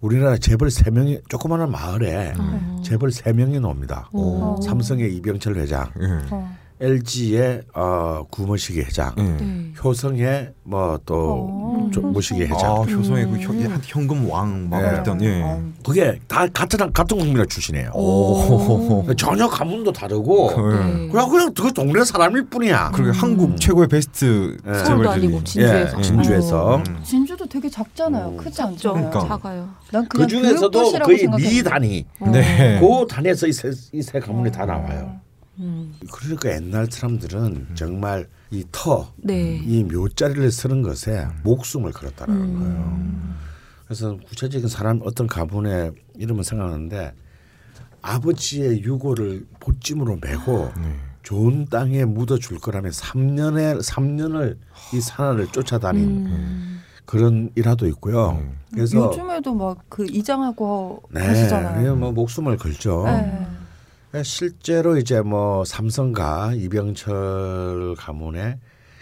우리나라 0.00 0.36
재벌 0.36 0.70
세 0.70 0.90
명이 0.90 1.20
조그마한 1.28 1.70
마을에 1.70 2.32
어. 2.38 2.82
재벌 2.84 3.10
세 3.10 3.32
명이 3.32 3.58
놉니다. 3.60 4.08
오. 4.12 4.60
삼성의 4.62 5.14
이병철 5.16 5.56
회장, 5.56 5.90
예. 6.00 6.06
어. 6.30 6.56
LG의 6.78 7.62
어, 7.74 8.22
구모식이 8.30 8.80
회장, 8.82 9.14
예. 9.16 9.22
네. 9.22 9.72
효성의 9.82 10.52
뭐또 10.64 11.14
어, 11.14 11.90
모식이 12.02 12.42
효성. 12.46 12.56
회장. 12.56 12.70
아, 12.70 12.74
효성의 12.98 13.24
그 13.24 13.30
음. 13.30 13.40
현, 13.40 13.80
현금 13.82 14.28
왕막 14.30 14.82
예. 14.94 14.98
있던 14.98 15.22
예. 15.22 15.42
어. 15.42 15.62
그게 15.82 16.18
다 16.28 16.46
같은 16.48 16.92
같은 16.92 17.16
국민의 17.16 17.46
출신이에요. 17.46 17.92
오. 17.94 19.06
전혀 19.16 19.48
가문도 19.48 19.92
다르고 19.92 20.50
네. 20.50 21.08
그냥 21.08 21.30
그냥 21.30 21.54
그 21.54 21.72
동네 21.72 22.04
사람일 22.04 22.44
뿐이야. 22.50 22.90
그리고 22.94 23.12
한국 23.12 23.56
최고의 23.58 23.88
베스트 23.88 24.58
예. 24.66 24.74
서울도 24.74 25.02
재벌들이. 25.04 25.26
아니고 25.26 25.44
진주에서. 25.44 25.98
예, 25.98 26.02
진주에서 26.02 26.76
음. 26.76 27.00
진주 27.02 27.35
도 27.46 27.52
되게 27.52 27.70
작잖아요. 27.70 28.28
음. 28.28 28.36
크지 28.36 28.56
작죠. 28.56 28.90
않잖아요. 28.90 29.10
그러니까. 29.10 29.36
작아요. 29.36 29.74
난그 29.92 30.26
중에서도 30.26 30.92
거의. 31.00 31.26
미 31.28 31.62
단위. 31.62 32.04
네. 32.32 32.80
그 32.80 33.06
단에서 33.08 33.46
이세 33.46 33.70
이세 33.92 34.20
가문이 34.20 34.52
다 34.52 34.66
나와요. 34.66 35.20
음. 35.58 35.94
그러니까 36.12 36.50
옛날 36.52 36.86
사람들은 36.90 37.68
정말 37.74 38.28
이 38.50 38.64
터, 38.70 39.12
네. 39.16 39.56
이 39.64 39.82
묘자리를 39.84 40.50
쓰는 40.52 40.82
것에 40.82 41.26
목숨을 41.42 41.92
걸었다라는 41.92 42.42
음. 42.42 42.58
거예요. 42.60 43.36
그래서 43.84 44.16
구체적인 44.28 44.68
사람 44.68 45.00
어떤 45.04 45.26
가문의 45.26 45.92
이름은 46.16 46.42
생각나는데 46.42 47.12
아버지의 48.02 48.82
유고를 48.82 49.46
보찜으로 49.60 50.18
메고 50.20 50.72
네. 50.76 50.96
좋은 51.22 51.66
땅에 51.66 52.04
묻어줄 52.04 52.60
거라며 52.60 52.90
3년에 52.90 53.82
3년을 53.82 54.56
이 54.94 55.00
산하를 55.00 55.48
쫓아다닌 55.48 56.04
음. 56.04 56.75
그런 57.06 57.50
일화도 57.54 57.86
있고요. 57.86 58.32
네. 58.32 58.52
그래서 58.74 58.98
요즘에도 58.98 59.54
막 59.54 59.78
그 59.88 60.04
이장하고 60.04 61.02
네, 61.10 61.24
하시잖아요. 61.24 61.80
그냥 61.80 62.00
뭐 62.00 62.12
목숨을 62.12 62.56
걸죠. 62.56 63.04
네. 63.06 64.22
실제로 64.22 64.96
이제 64.98 65.20
뭐 65.20 65.64
삼성가 65.64 66.54
이병철 66.54 67.94
가문의 67.96 68.58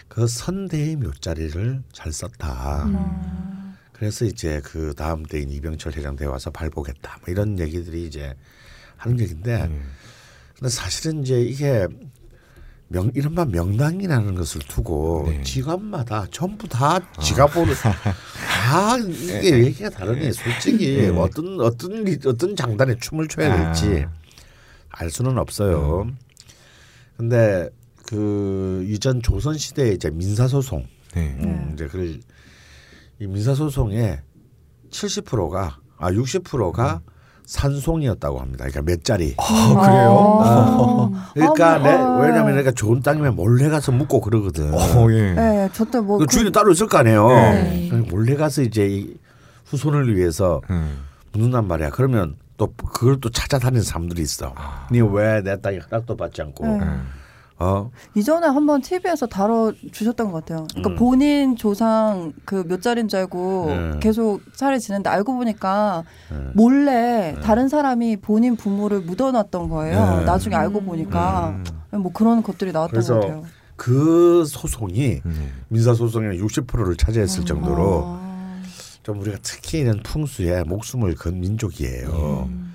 그 0.07 0.27
선대의 0.27 0.97
묘자리를 0.97 1.83
잘 1.91 2.11
썼다. 2.11 2.85
음. 2.85 3.75
그래서 3.91 4.25
이제 4.25 4.61
그 4.63 4.93
다음 4.93 5.23
때인 5.23 5.49
이병철 5.49 5.93
회장대 5.93 6.25
와서 6.25 6.51
발복했다. 6.51 7.17
뭐 7.21 7.31
이런 7.31 7.57
얘기들이 7.59 8.05
이제 8.05 8.35
하는 8.97 9.19
얘기인데, 9.19 9.67
네. 9.67 9.81
근데 10.57 10.69
사실은 10.69 11.23
이제 11.23 11.41
이게 11.41 11.87
명 12.87 13.11
이른바 13.15 13.45
명당이라는 13.45 14.35
것을 14.35 14.61
두고 14.61 15.25
네. 15.27 15.41
지갑마다 15.41 16.27
전부 16.31 16.67
다 16.67 16.99
지갑으로 17.19 17.73
다 17.73 18.97
이게 18.97 19.63
얘기가 19.65 19.89
다르니 19.89 20.31
솔직히 20.31 20.97
네. 20.97 21.07
어떤 21.09 21.59
어떤 21.61 22.03
리- 22.03 22.19
어떤 22.25 22.55
장단에 22.55 22.95
춤을 22.99 23.27
춰야 23.27 23.73
될지 23.73 24.05
알 24.89 25.09
수는 25.09 25.37
없어요. 25.37 26.07
근데 27.17 27.69
그 28.07 28.85
이전 28.87 29.21
조선 29.21 29.57
시대에 29.57 29.93
이제 29.93 30.11
민사 30.11 30.47
소송 30.47 30.85
네. 31.15 31.35
음, 31.39 31.71
이제 31.73 31.87
그이 31.87 32.19
민사 33.19 33.55
소송의 33.55 34.21
70%가 34.91 35.79
아 35.97 36.11
60%가 36.11 37.01
산송이었다고 37.45 38.39
합니다. 38.39 38.65
그러니까 38.65 38.81
몇 38.81 39.03
자리. 39.03 39.35
아, 39.37 39.81
그래요? 39.85 40.39
아. 40.43 41.31
그러니까 41.33 41.73
아, 41.73 41.77
내, 41.79 41.97
뭐, 41.97 42.17
왜냐면 42.19 42.55
내가 42.55 42.71
좋은 42.71 43.01
땅이면 43.01 43.35
몰래 43.35 43.69
가서 43.69 43.91
묻고 43.91 44.21
그러거든. 44.21 44.73
어, 44.73 45.11
예. 45.11 45.33
네, 45.33 45.69
저때 45.73 45.99
뭐그 45.99 46.27
주인이 46.27 46.51
따로 46.51 46.71
있을 46.71 46.87
거 46.87 46.97
아니에요. 46.97 47.27
네. 47.27 47.87
그러니까 47.89 48.11
몰래 48.15 48.35
가서 48.35 48.61
이제 48.61 48.87
이 48.87 49.15
후손을 49.65 50.15
위해서 50.15 50.61
음. 50.69 51.03
묻는단 51.33 51.67
말이야. 51.67 51.89
그러면 51.91 52.35
또 52.57 52.73
그걸 52.73 53.19
또 53.19 53.29
찾아다니는 53.29 53.83
사람들이 53.83 54.21
있어. 54.21 54.53
아. 54.55 54.87
니왜 54.91 55.41
내 55.43 55.59
땅에 55.59 55.79
허락도 55.79 56.15
받지 56.15 56.41
않고 56.41 56.65
네. 56.65 56.73
음. 56.79 57.07
어 57.57 57.89
이전에 58.15 58.47
한번 58.47 58.81
TV에서 58.81 59.27
다뤄 59.27 59.71
주셨던 59.93 60.31
것 60.31 60.43
같아요. 60.43 60.67
그러니까 60.71 60.89
음. 60.89 60.95
본인 60.97 61.55
조상 61.55 62.33
그 62.43 62.63
몇 62.67 62.81
자리인 62.81 63.07
줄 63.07 63.19
알고 63.19 63.65
네. 63.67 63.99
계속 64.01 64.41
차례 64.55 64.77
지는데 64.79 65.09
알고 65.09 65.35
보니까 65.35 66.03
네. 66.29 66.37
몰래 66.53 67.35
다른 67.41 67.69
사람이 67.69 68.17
본인 68.17 68.55
부모를 68.57 68.99
묻어놨던 69.01 69.69
거예요. 69.69 70.17
네. 70.19 70.25
나중에 70.25 70.55
알고 70.55 70.81
보니까 70.81 71.57
뭐 71.91 72.11
그런 72.11 72.43
것들이 72.43 72.71
나왔던 72.73 72.91
그래서 72.91 73.13
것 73.15 73.21
같아요. 73.21 73.43
그 73.77 74.43
소송이 74.45 75.21
네. 75.23 75.51
민사 75.69 75.93
소송의 75.93 76.41
60%를 76.41 76.95
차지했을 76.97 77.45
정도로 77.45 78.03
아. 78.05 78.61
좀 79.03 79.19
우리가 79.21 79.37
특히 79.41 79.79
이런 79.79 80.01
풍수에 80.03 80.63
목숨을 80.63 81.15
건 81.15 81.39
민족이에요. 81.39 82.49
음. 82.49 82.73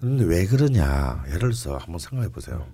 그런데 0.00 0.24
왜 0.24 0.46
그러냐? 0.46 1.22
예를 1.28 1.40
들어서 1.40 1.76
한번 1.76 1.98
생각해 1.98 2.30
보세요. 2.32 2.64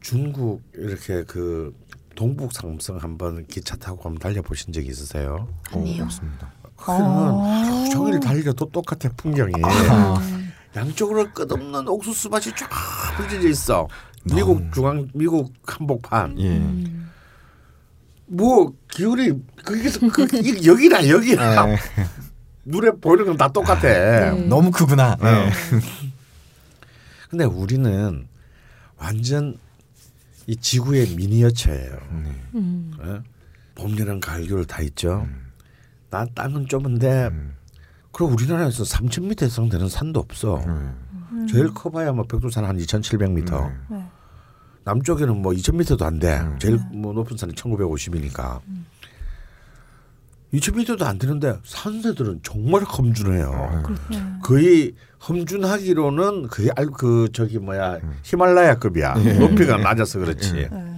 중국 0.00 0.62
이렇게 0.74 1.24
그 1.24 1.74
동북 2.14 2.52
삼성 2.52 2.96
한번 2.98 3.46
기차 3.46 3.76
타고 3.76 4.02
한번 4.04 4.18
달려 4.18 4.42
보신 4.42 4.72
적이 4.72 4.88
있으세요? 4.88 5.48
아니요. 5.72 6.04
없습니다. 6.04 6.50
그러면 6.76 7.40
아. 7.40 7.44
하루 7.66 7.90
종일 7.90 8.20
달려도 8.20 8.66
똑같아 8.70 9.08
풍경이 9.16 9.52
아. 9.62 10.14
양쪽으로 10.76 11.30
끝없는 11.32 11.88
옥수수 11.88 12.30
밭이 12.30 12.46
쫙 12.56 12.68
펼쳐져 13.16 13.48
있어. 13.48 13.88
미국 14.24 14.72
중앙 14.72 15.08
미국 15.14 15.52
한복판. 15.66 16.38
예. 16.40 16.58
음. 16.58 17.10
뭐 18.26 18.72
기울이 18.88 19.32
거기서 19.64 20.08
그, 20.10 20.26
이- 20.38 20.64
여기나 20.66 21.08
여기나 21.08 21.68
예. 21.72 21.76
눈에 22.64 22.90
보이는 23.00 23.24
건 23.26 23.36
다 23.36 23.48
똑같아. 23.48 23.80
네. 23.80 24.30
너무 24.46 24.70
크구나. 24.70 25.16
예. 25.22 25.50
근데 27.30 27.44
우리는 27.44 28.26
완전 28.96 29.56
이 30.50 30.56
지구의 30.56 31.14
미니어처예요. 31.14 31.92
네. 31.92 32.42
음. 32.56 32.90
예? 33.04 33.20
봄, 33.76 33.96
여름, 33.96 34.18
가을, 34.18 34.48
겨울 34.48 34.64
다 34.64 34.82
있죠. 34.82 35.24
나 36.10 36.26
땅은 36.34 36.66
좁은데 36.66 37.28
음. 37.28 37.54
그럼 38.10 38.32
우리나라에서 38.32 38.82
3,000m 38.82 39.46
이상 39.46 39.68
되는 39.68 39.88
산도 39.88 40.18
없어. 40.18 40.56
음. 40.66 41.46
제일 41.48 41.72
커봐야 41.72 42.10
뭐 42.10 42.24
백두산 42.24 42.64
한 42.64 42.76
2,700m. 42.78 43.52
음. 43.52 43.84
네. 43.90 44.04
남쪽에는 44.82 45.40
뭐 45.40 45.52
2,000m도 45.52 46.02
안 46.02 46.18
돼. 46.18 46.40
음. 46.40 46.58
제일 46.58 46.80
뭐 46.90 47.12
높은 47.12 47.36
산이 47.36 47.52
1,950이니까. 47.54 48.60
2,000m도 50.52 51.02
안 51.04 51.18
되는데 51.18 51.58
산새들은 51.64 52.40
정말 52.42 52.82
험준해요. 52.82 53.84
네. 54.10 54.22
거의 54.42 54.94
험준하기로는 55.28 56.48
거의 56.48 56.70
알그 56.74 57.28
저기 57.32 57.58
뭐야 57.58 57.98
히말라야급이야. 58.24 59.14
높이가 59.38 59.76
낮아서 59.76 60.18
그렇지. 60.18 60.68
네. 60.70 60.96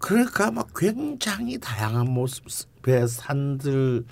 그러니까 0.00 0.50
막 0.50 0.68
굉장히 0.76 1.58
다양한 1.58 2.10
모습의 2.10 3.08
산들, 3.08 4.04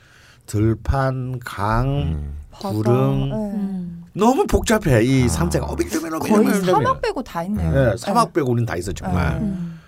들판, 0.47 1.41
강, 1.41 1.89
음. 1.89 2.37
구릉 2.53 3.29
네. 3.29 3.35
음. 3.57 4.05
너무 4.15 4.47
복잡해 4.47 5.03
이 5.03 5.29
산세가 5.29 5.67
어빌저빌 5.67 6.11
거의 6.11 6.33
어빌저빌 6.33 6.65
사막 6.67 7.03
빼고 7.03 7.23
다 7.23 7.43
있네요. 7.45 7.73
네, 7.91 7.97
사막 7.97 8.33
빼고 8.33 8.53
우린 8.53 8.65
다 8.65 8.77
있어 8.77 8.93
정말. 8.93 9.41
네. 9.41 9.45
음. 9.47 9.81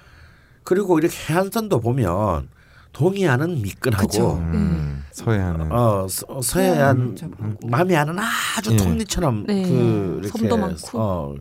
그리고 0.64 0.98
이렇게 0.98 1.14
해안선도 1.32 1.80
보면 1.80 2.48
동해안은 2.94 3.60
미끈하고 3.60 4.06
그쵸. 4.06 4.36
음. 4.38 5.04
서해안은 5.10 5.70
어 5.70 6.06
서, 6.08 6.40
서해안 6.40 7.14
네, 7.14 7.28
남해안은 7.62 8.16
아주 8.56 8.72
예. 8.72 8.76
톱니처럼 8.76 9.46
네. 9.46 9.62
그 9.62 10.20
이렇게 10.22 10.38
섬도 10.38 10.56
많고. 10.56 10.98
어, 10.98 11.34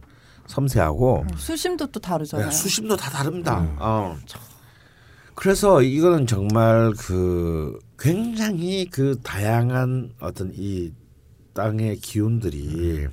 섬세하고 0.47 1.25
수심도 1.37 1.87
또 1.87 1.99
다르잖아요. 1.99 2.49
네, 2.49 2.51
수심도 2.55 2.97
다 2.97 3.09
다릅니다. 3.09 3.61
음. 3.61 3.75
어. 3.79 4.17
그래서 5.35 5.81
이거는 5.81 6.27
정말 6.27 6.91
그 6.97 7.79
굉장히 7.97 8.85
그 8.89 9.19
다양한 9.23 10.11
어떤 10.19 10.51
이 10.55 10.91
땅의 11.53 11.97
기운들이 11.97 13.07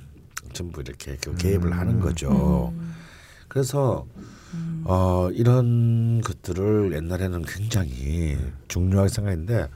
전부 0.53 0.81
이렇게 0.81 1.15
그 1.23 1.35
개입을 1.35 1.77
하는 1.77 1.99
거죠. 1.99 2.73
음. 2.75 2.95
그래서 3.47 4.05
어 4.83 5.29
이런 5.33 6.21
것들을 6.21 6.93
옛날에는 6.93 7.43
굉장히 7.47 8.37
중요하게 8.67 9.09
생각했는데 9.09 9.67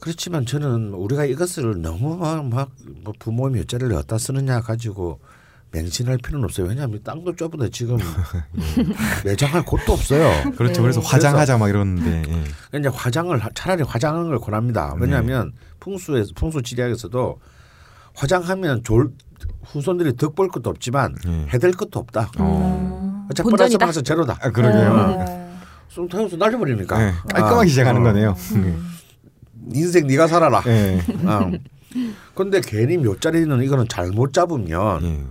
그렇지만 0.00 0.44
저는 0.46 0.92
우리가 0.92 1.24
이것을 1.24 1.80
너무 1.82 2.16
막 2.50 2.70
뭐 3.02 3.12
부모의 3.18 3.54
묘자를 3.56 3.92
어디다 3.92 4.18
쓰느냐 4.18 4.60
가지고 4.60 5.20
맹신할 5.72 6.18
필요는 6.18 6.44
없어요. 6.44 6.66
왜냐하면 6.68 7.00
땅도 7.04 7.36
좁은데 7.36 7.70
지금 7.70 7.98
매장할 9.24 9.64
곳도 9.64 9.92
없어요. 9.92 10.52
그렇죠. 10.52 10.74
네. 10.74 10.80
그래서 10.82 11.00
화장하자 11.00 11.58
막 11.58 11.68
이러는데 11.68 12.22
예. 12.74 12.78
이제 12.78 12.88
화장을 12.88 13.36
하- 13.38 13.50
차라리 13.54 13.82
화장하는 13.82 14.28
걸 14.28 14.38
권합니다. 14.38 14.94
왜냐하면 14.98 15.52
풍수에 15.80 16.24
풍수 16.34 16.62
지리학에서도 16.62 17.38
화장하면 18.14 18.82
졸 18.84 19.12
후손들이 19.64 20.16
덕 20.16 20.34
볼 20.34 20.48
것도 20.48 20.70
없지만 20.70 21.14
예. 21.26 21.46
해될 21.52 21.72
것도 21.72 21.98
없다. 22.00 22.30
어. 22.38 22.95
어차피 23.30 23.48
본전이다. 23.50 23.54
플러스 23.54 23.76
마이너스 23.78 24.02
제로다. 24.02 24.38
아 24.40 24.50
그러게요. 24.50 25.24
네. 25.24 25.56
쑥 25.88 26.08
태워서 26.08 26.36
날려버리니까. 26.36 27.02
예. 27.06 27.12
깔끔하게 27.32 27.68
시작하는 27.68 28.00
어. 28.00 28.04
거네요. 28.04 28.36
인생 29.72 30.06
네가 30.06 30.26
살아라. 30.26 30.62
예. 30.66 31.00
어. 31.24 31.50
근데 32.34 32.60
괜히 32.60 32.98
묘자리는 32.98 33.62
이거는 33.62 33.88
잘못 33.88 34.32
잡으면 34.32 35.02
예. 35.04 35.24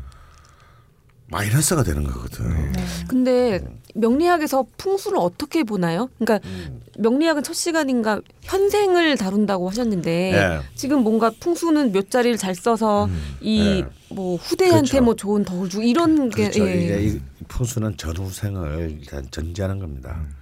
마이너스가 1.27 1.84
되는 1.84 2.03
거거든. 2.03 2.73
근데 3.08 3.60
명리학에서 3.95 4.65
풍수를 4.77 5.17
어떻게 5.19 5.63
보나요? 5.63 6.10
그러니까 6.19 6.47
음. 6.47 6.81
명리학은 6.99 7.43
첫 7.43 7.53
시간인가 7.53 8.21
현생을 8.41 9.17
다룬다고 9.17 9.69
하셨는데 9.69 10.31
네. 10.31 10.60
지금 10.75 11.03
뭔가 11.03 11.31
풍수는 11.39 11.91
몇 11.93 12.12
자리를 12.12 12.38
잘 12.38 12.53
써서 12.53 13.05
음. 13.05 13.36
이 13.41 13.84
네. 13.84 13.89
뭐 14.15 14.36
후대한테 14.36 14.89
그렇죠. 14.91 15.03
뭐 15.03 15.15
좋은 15.15 15.43
덕을 15.43 15.69
주고 15.69 15.84
이런 15.84 16.29
게 16.29 16.43
그렇죠. 16.49 16.67
예. 16.67 17.19
풍수는 17.47 17.97
전후생을 17.97 18.97
일단 18.99 19.29
전제하는 19.31 19.79
겁니다. 19.79 20.15
음. 20.19 20.36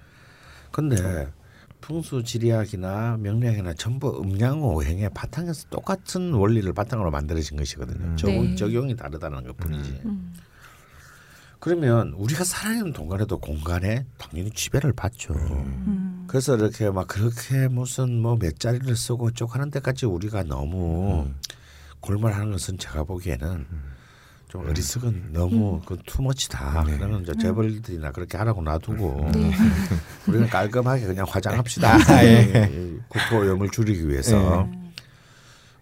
근데 0.70 1.28
풍수 1.80 2.22
지리학이나 2.24 3.18
명리학이나 3.18 3.74
전부 3.74 4.20
음양오행의 4.20 5.10
바탕에서 5.14 5.68
똑같은 5.68 6.32
원리를 6.32 6.72
바탕으로 6.72 7.10
만들어진 7.10 7.56
것이거든요. 7.58 8.04
음. 8.04 8.16
적용, 8.16 8.44
네. 8.44 8.54
적용이 8.56 8.96
다르다는 8.96 9.44
것뿐이지. 9.44 10.00
음. 10.06 10.34
그러면 11.60 12.12
우리가 12.16 12.44
살아있는 12.44 12.92
동안에도 12.92 13.38
공간에 13.38 14.04
당연히 14.18 14.50
지배를 14.50 14.92
받죠. 14.92 15.32
음. 15.34 16.24
그래서 16.26 16.56
이렇게 16.56 16.90
막 16.90 17.06
그렇게 17.08 17.68
무슨 17.68 18.20
뭐 18.20 18.36
몇 18.36 18.58
자리를 18.58 18.94
쓰고 18.96 19.30
쭉 19.32 19.54
하는 19.54 19.70
데까지 19.70 20.06
우리가 20.06 20.42
너무 20.44 21.30
골말하는 22.00 22.52
것은 22.52 22.76
제가 22.78 23.04
보기에는 23.04 23.66
좀 24.54 24.68
어리석은 24.68 25.32
너무 25.32 25.80
그 25.84 25.98
투머치다. 26.06 26.84
그러는 26.84 27.22
이제 27.22 27.32
재벌들이나 27.40 28.12
그렇게 28.12 28.38
하라고 28.38 28.62
놔두고 28.62 29.28
우리는 30.28 30.48
깔끔하게 30.48 31.06
그냥 31.06 31.26
화장합시다. 31.28 32.22
이 32.22 33.00
국토 33.08 33.40
오염을 33.40 33.70
줄이기 33.70 34.08
위해서 34.08 34.68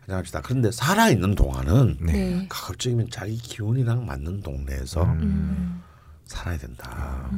화장합시다. 0.01 0.41
그런데 0.41 0.71
살아 0.71 1.11
있는 1.11 1.35
동안은 1.35 1.99
네. 2.01 2.47
가급적이면 2.49 3.11
자기 3.11 3.37
기운이랑 3.37 4.07
맞는 4.07 4.41
동네에서 4.41 5.03
음. 5.05 5.83
살아야 6.25 6.57
된다. 6.57 7.31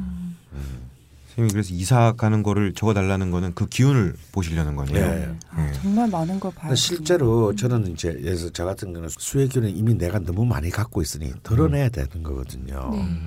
선생님이 1.35 1.51
그래서 1.51 1.73
이사 1.73 2.13
가는 2.13 2.43
거를 2.43 2.73
적어달라는 2.73 3.29
거는 3.29 3.53
그 3.55 3.67
기운을 3.67 4.15
보시려는 4.31 4.75
거네요. 4.75 5.05
예. 5.05 5.35
아, 5.49 5.71
정말 5.73 6.09
많은 6.09 6.39
걸 6.39 6.51
봐야 6.53 6.69
근데 6.69 6.75
실제로 6.75 7.53
저는 7.53 7.91
이제 7.91 8.09
예를 8.09 8.23
들어서 8.23 8.49
저 8.51 8.65
같은 8.65 8.93
경우는 8.93 9.09
수의 9.09 9.49
기운을 9.49 9.75
이미 9.75 9.93
내가 9.95 10.19
너무 10.19 10.45
많이 10.45 10.69
갖고 10.69 11.01
있으니 11.01 11.33
드러내야 11.43 11.89
되는 11.89 12.23
거거든요. 12.23 12.89
네. 12.93 13.19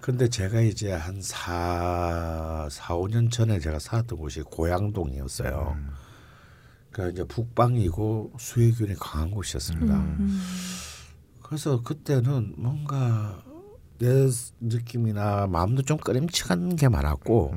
근데 0.00 0.28
제가 0.28 0.60
이제 0.60 0.92
한 0.92 1.20
4, 1.20 2.68
4, 2.70 2.94
5년 2.94 3.30
전에 3.30 3.58
제가 3.58 3.78
살았던 3.78 4.18
곳이 4.18 4.42
고양동이었어요. 4.42 5.76
그러니까 6.90 7.12
이제 7.12 7.24
북방이고 7.28 8.32
수의 8.38 8.72
기운이 8.72 8.94
강한 8.94 9.30
곳이었습니다. 9.30 9.94
음. 9.94 10.42
그래서 11.42 11.82
그때는 11.82 12.54
뭔가 12.56 13.42
내 14.00 14.28
느낌이나 14.60 15.46
마음도 15.46 15.82
좀 15.82 15.98
꺼림칙한 15.98 16.76
게 16.76 16.88
많았고 16.88 17.54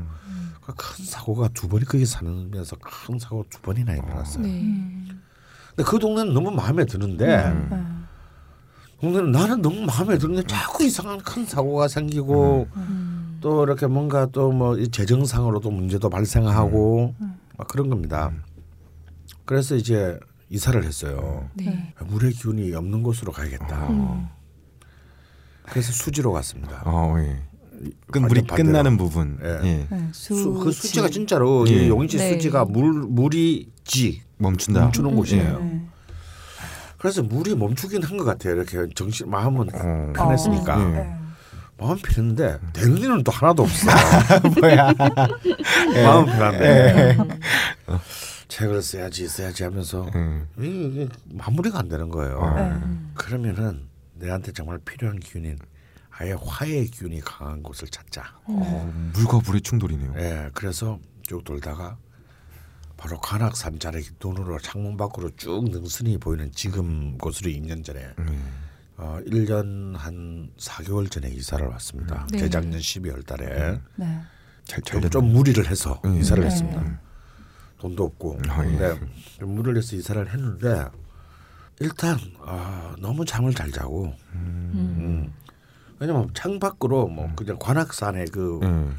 그큰 0.62 1.06
사고가 1.06 1.48
두 1.54 1.68
번이 1.68 1.86
거기 1.86 2.06
사는면서 2.06 2.76
큰 2.82 3.18
사고 3.18 3.46
두 3.50 3.60
번이나 3.62 3.94
일어났어요. 3.94 4.44
네. 4.44 4.52
근데 5.76 5.90
그 5.90 5.98
동네는 5.98 6.34
너무 6.34 6.52
마음에 6.52 6.86
드는데 6.86 7.46
음. 7.48 8.06
동네는 9.02 9.32
나는 9.32 9.62
너무 9.62 9.82
마음에 9.82 10.18
드는데 10.18 10.44
자꾸 10.48 10.84
이상한 10.84 11.18
큰 11.20 11.46
사고가 11.46 11.88
생기고 11.88 12.68
음. 12.76 13.38
또 13.42 13.64
이렇게 13.64 13.88
뭔가 13.88 14.26
또 14.28 14.52
뭐 14.52 14.78
재정상으로도 14.86 15.72
문제도 15.72 16.10
발생하고 16.10 17.16
막 17.58 17.68
그런 17.68 17.90
겁니다. 17.90 18.32
그래서 19.46 19.76
이제 19.76 20.18
이사를 20.50 20.82
했어요. 20.84 21.50
네. 21.56 21.94
물의 22.06 22.34
기운이 22.34 22.74
없는 22.76 23.02
곳으로 23.04 23.32
가야겠다. 23.32 23.90
음. 25.66 25.70
그래서 25.70 25.92
수지로 25.92 26.32
갔습니다. 26.34 26.82
어, 26.86 27.16
예. 27.20 27.40
끝 28.12 28.20
완전 28.22 28.28
물이 28.30 28.42
반대로. 28.44 28.68
끝나는 28.70 28.98
부분. 28.98 29.38
예. 29.44 29.50
예. 29.68 29.88
네, 29.90 30.08
수, 30.14 30.54
그 30.54 30.72
수지. 30.72 30.88
수지가 30.90 31.10
진짜로 31.10 31.66
예. 31.68 31.86
이 31.86 31.90
용인지 31.90 32.18
네. 32.18 32.34
수지가 32.34 32.66
물 32.66 32.92
물이 32.94 33.72
지 33.84 34.22
멈춘다. 34.38 34.82
멈추는 34.82 35.16
곳이에요. 35.16 35.60
네. 35.60 35.82
그래서 36.98 37.22
물이 37.22 37.56
멈추긴 37.56 38.02
한 38.04 38.18
것 38.18 38.24
같아요. 38.24 38.56
이렇게 38.56 38.88
정신 38.96 39.30
마음은 39.30 39.68
어. 39.74 40.14
편했으니까 40.16 40.76
어. 40.76 40.90
네. 40.90 41.14
마음 41.78 41.98
편했는데 41.98 42.60
일은 42.78 43.24
또 43.24 43.32
하나도 43.32 43.64
없어. 43.64 43.90
뭐야? 44.62 44.94
마음 46.06 46.26
편한데 46.28 47.18
책을 48.48 48.82
써야지 48.82 49.28
써야지 49.28 49.64
하면서 49.64 50.08
음. 50.16 50.48
이게, 50.58 50.86
이게 50.86 51.08
마무리가 51.26 51.80
안 51.80 51.90
되는 51.90 52.08
거예요. 52.10 52.38
어. 52.38 52.54
네. 52.56 52.74
그러면은 53.16 53.82
내한테 54.24 54.54
정말 54.54 54.80
필요한 54.80 55.20
기운인 55.20 55.60
아예 56.10 56.34
화의 56.40 56.88
기운이 56.88 57.22
강한 57.22 57.62
곳을 57.62 57.88
찾자. 57.90 58.24
어, 58.46 59.12
물과 59.14 59.42
물의 59.46 59.62
충돌이네요. 59.62 60.14
예, 60.18 60.50
그래서 60.54 61.00
쭉 61.24 61.44
돌다가 61.44 61.98
바로 62.96 63.20
관악산 63.20 63.80
자락이 63.80 64.12
눈으로 64.24 64.60
창문 64.60 64.96
밖으로 64.96 65.30
쭉 65.36 65.66
능선이 65.70 66.20
보이는 66.20 66.52
지금 66.54 67.18
곳으로 67.18 67.50
2년 67.50 67.84
전에 67.84 68.14
음. 68.20 68.54
어, 68.96 69.20
1년 69.26 69.96
한 69.98 70.50
4개월 70.58 71.10
전에 71.12 71.30
이사를 71.30 71.66
왔습니다. 71.68 72.28
네. 72.32 72.38
재작년 72.38 72.80
12월 72.80 73.26
달에 73.26 73.80
네. 73.96 74.22
잘, 74.66 74.82
잘 74.84 75.02
좀. 75.02 75.10
좀 75.10 75.34
무리를 75.34 75.68
해서 75.68 76.00
음. 76.06 76.16
이사를 76.16 76.42
네. 76.42 76.48
했습니다. 76.50 77.02
돈도 77.80 78.04
없고 78.06 78.40
아, 78.48 78.66
예. 78.66 78.70
근데 78.70 79.00
좀 79.40 79.56
무리를 79.56 79.78
해서 79.78 79.96
이사를 79.96 80.32
했는데 80.32 80.86
일단 81.84 82.18
아, 82.46 82.96
너무 83.00 83.26
잠을 83.26 83.54
잘 83.54 83.70
자고 83.70 84.14
음. 84.34 85.34
왜냐면 86.00 86.30
창 86.34 86.58
밖으로 86.58 87.08
뭐 87.08 87.30
그냥 87.36 87.58
관악산에 87.60 88.26
그 88.32 88.60
음. 88.64 88.98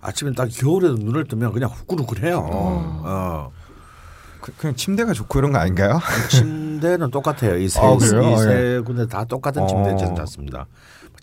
아침에 0.00 0.32
딱 0.32 0.48
겨울에 0.48 0.88
눈을 0.88 1.26
뜨면 1.28 1.52
그냥 1.52 1.70
후끈후끈해요. 1.70 2.38
어. 2.38 3.52
그, 4.40 4.52
그냥 4.56 4.74
침대가 4.74 5.12
좋고 5.12 5.38
이런 5.38 5.52
거 5.52 5.58
아닌가요? 5.58 6.00
침대는 6.28 7.12
똑같아요. 7.12 7.56
이세 7.58 7.80
아, 7.80 7.96
그래요? 7.96 8.32
이세 8.32 8.76
예. 8.76 8.80
군데 8.80 9.06
다 9.06 9.24
똑같은 9.24 9.62
어. 9.62 9.66
침대에 9.66 9.96
저는 9.96 10.16
잤습니다. 10.16 10.66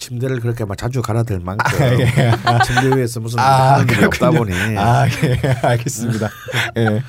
침대를 0.03 0.41
그렇게 0.41 0.65
막 0.65 0.77
자주 0.77 1.01
갈아댈 1.01 1.39
만큼 1.39 1.79
예. 1.81 2.31
침대 2.65 2.97
위에서 2.97 3.21
무슨 3.21 3.39
아, 3.39 3.79
일이 3.89 4.03
없다 4.03 4.31
보니 4.31 4.53
아, 4.77 5.05
예, 5.07 5.39
알겠습니다. 5.63 6.29
예. 6.77 6.81
예. 6.81 7.01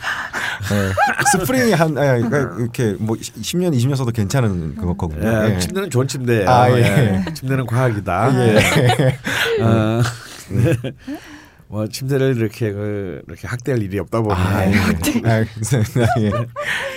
스프링이 1.32 1.72
한 1.72 1.90
예, 1.90 2.22
그러니까 2.22 2.56
이렇게 2.56 2.94
뭐 3.00 3.16
10년, 3.16 3.76
20년 3.76 3.96
써도 3.96 4.12
괜찮은 4.12 4.76
그거거든요. 4.76 5.28
예, 5.28 5.54
예. 5.54 5.58
침대는 5.58 5.90
좋은 5.90 6.06
침대예요. 6.06 6.48
아, 6.48 6.70
예. 6.70 6.82
예. 7.26 7.34
침대는 7.34 7.66
과학이다. 7.66 8.30
예. 8.32 8.58
어, 9.60 10.02
뭐 11.66 11.88
침대를 11.88 12.36
이렇게 12.36 12.70
그, 12.70 13.22
이렇게 13.26 13.48
학대할 13.48 13.82
일이 13.82 13.98
없다 13.98 14.20
보니 14.20 14.34
아, 14.34 14.66
예. 14.68 14.72
예. 16.20 16.30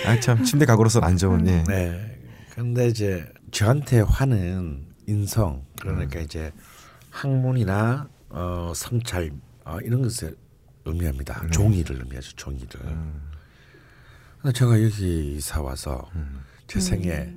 아, 0.06 0.20
참 0.20 0.44
침대 0.44 0.64
가구로서 0.64 1.00
안 1.00 1.16
좋은 1.16 1.44
예. 1.48 1.64
네. 1.66 2.18
그런데 2.52 2.86
이제 2.86 3.24
저한테 3.50 4.00
화는 4.00 4.87
인성 5.12 5.64
그러니까 5.80 6.20
이제 6.20 6.52
학문이나 7.10 8.06
어, 8.28 8.72
성찰 8.76 9.30
어, 9.64 9.78
이런 9.82 10.02
것을 10.02 10.36
의미합니다. 10.84 11.48
종이를 11.50 11.96
의미하죠. 12.02 12.36
종이를. 12.36 12.68
근데 14.40 14.52
제가 14.52 14.82
여기 14.82 15.36
이사 15.36 15.60
와서 15.62 16.08
제 16.66 16.78
생에 16.78 17.34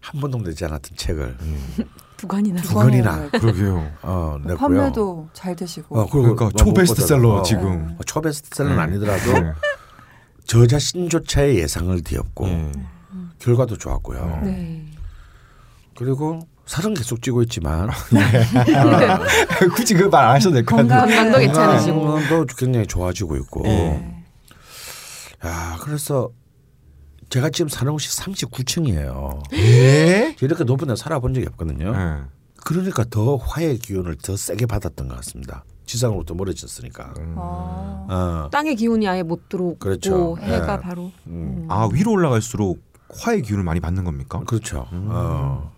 한 0.00 0.20
번도 0.20 0.42
내지 0.42 0.64
않았던 0.66 0.96
책을 0.96 1.36
두 2.18 2.28
권이나. 2.28 2.60
두 2.62 2.74
권이나 2.74 3.30
그러게요. 3.30 3.92
어, 4.02 4.36
냈고요. 4.40 4.56
판매도 4.56 5.28
잘 5.32 5.56
되시고. 5.56 5.98
어, 5.98 6.06
그러니까 6.08 6.44
뭐 6.44 6.52
초베스트셀러 6.52 7.28
어, 7.36 7.42
지금. 7.42 7.96
어, 7.98 8.04
초베스트셀러는 8.04 8.76
네. 8.76 8.82
아니더라도 8.82 9.32
네. 9.32 9.52
저 10.46 10.66
자 10.66 10.78
신조차의 10.78 11.56
예상을 11.58 12.02
뒤엎고 12.02 12.46
예. 12.48 12.72
결과도 13.38 13.78
좋았고요. 13.78 14.42
네. 14.44 14.86
그리고 15.96 16.46
살은 16.66 16.94
계속 16.94 17.20
찌고 17.22 17.42
있지만 17.42 17.90
굳이 19.76 19.94
그 19.94 20.08
말 20.08 20.24
안 20.28 20.36
하셔도 20.36 20.54
될 20.54 20.64
것 20.64 20.76
같아요. 20.76 21.00
건강도 21.06 21.38
괜찮으시고. 21.38 22.00
건강도 22.00 22.46
굉장히 22.56 22.86
좋아지고 22.86 23.36
있고. 23.36 23.62
네. 23.64 24.24
야, 25.44 25.76
그래서 25.80 26.30
제가 27.28 27.50
지금 27.50 27.68
사는 27.68 27.92
곳이 27.92 28.08
39층이에요. 28.22 29.52
예? 29.54 30.36
이렇게 30.40 30.64
높은 30.64 30.88
데 30.88 30.96
살아본 30.96 31.34
적이 31.34 31.46
없거든요. 31.48 31.92
예. 31.94 32.22
그러니까 32.64 33.04
더 33.10 33.36
화의 33.36 33.78
기운을 33.78 34.16
더 34.22 34.36
세게 34.36 34.64
받았던 34.66 35.08
것 35.08 35.16
같습니다. 35.16 35.64
지상으로부터 35.84 36.32
멀어졌으니까. 36.34 37.12
아. 37.36 38.06
어. 38.08 38.48
땅의 38.50 38.76
기운이 38.76 39.06
아예 39.06 39.22
못 39.22 39.50
들어오고 39.50 39.78
그렇죠. 39.80 40.38
해가 40.40 40.76
네. 40.76 40.82
바로. 40.82 41.12
음. 41.26 41.66
아 41.68 41.88
위로 41.92 42.12
올라갈수록 42.12 42.80
화의 43.10 43.42
기운을 43.42 43.64
많이 43.64 43.80
받는 43.80 44.04
겁니까? 44.04 44.40
그렇죠. 44.46 44.86
어. 44.90 45.73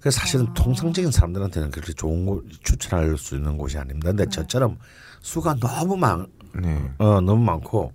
그래서 0.00 0.20
사실은 0.20 0.52
통상적인 0.54 1.10
사람들한테는 1.10 1.70
그렇게 1.70 1.92
좋은 1.92 2.26
곳 2.26 2.44
추천할 2.62 3.16
수 3.18 3.36
있는 3.36 3.56
곳이 3.58 3.78
아닙니다. 3.78 4.08
근데 4.10 4.26
저처럼 4.28 4.78
수가 5.20 5.54
너무 5.56 5.96
많, 5.96 6.26
네. 6.54 6.90
어, 6.98 7.20
너무 7.20 7.42
많고 7.44 7.92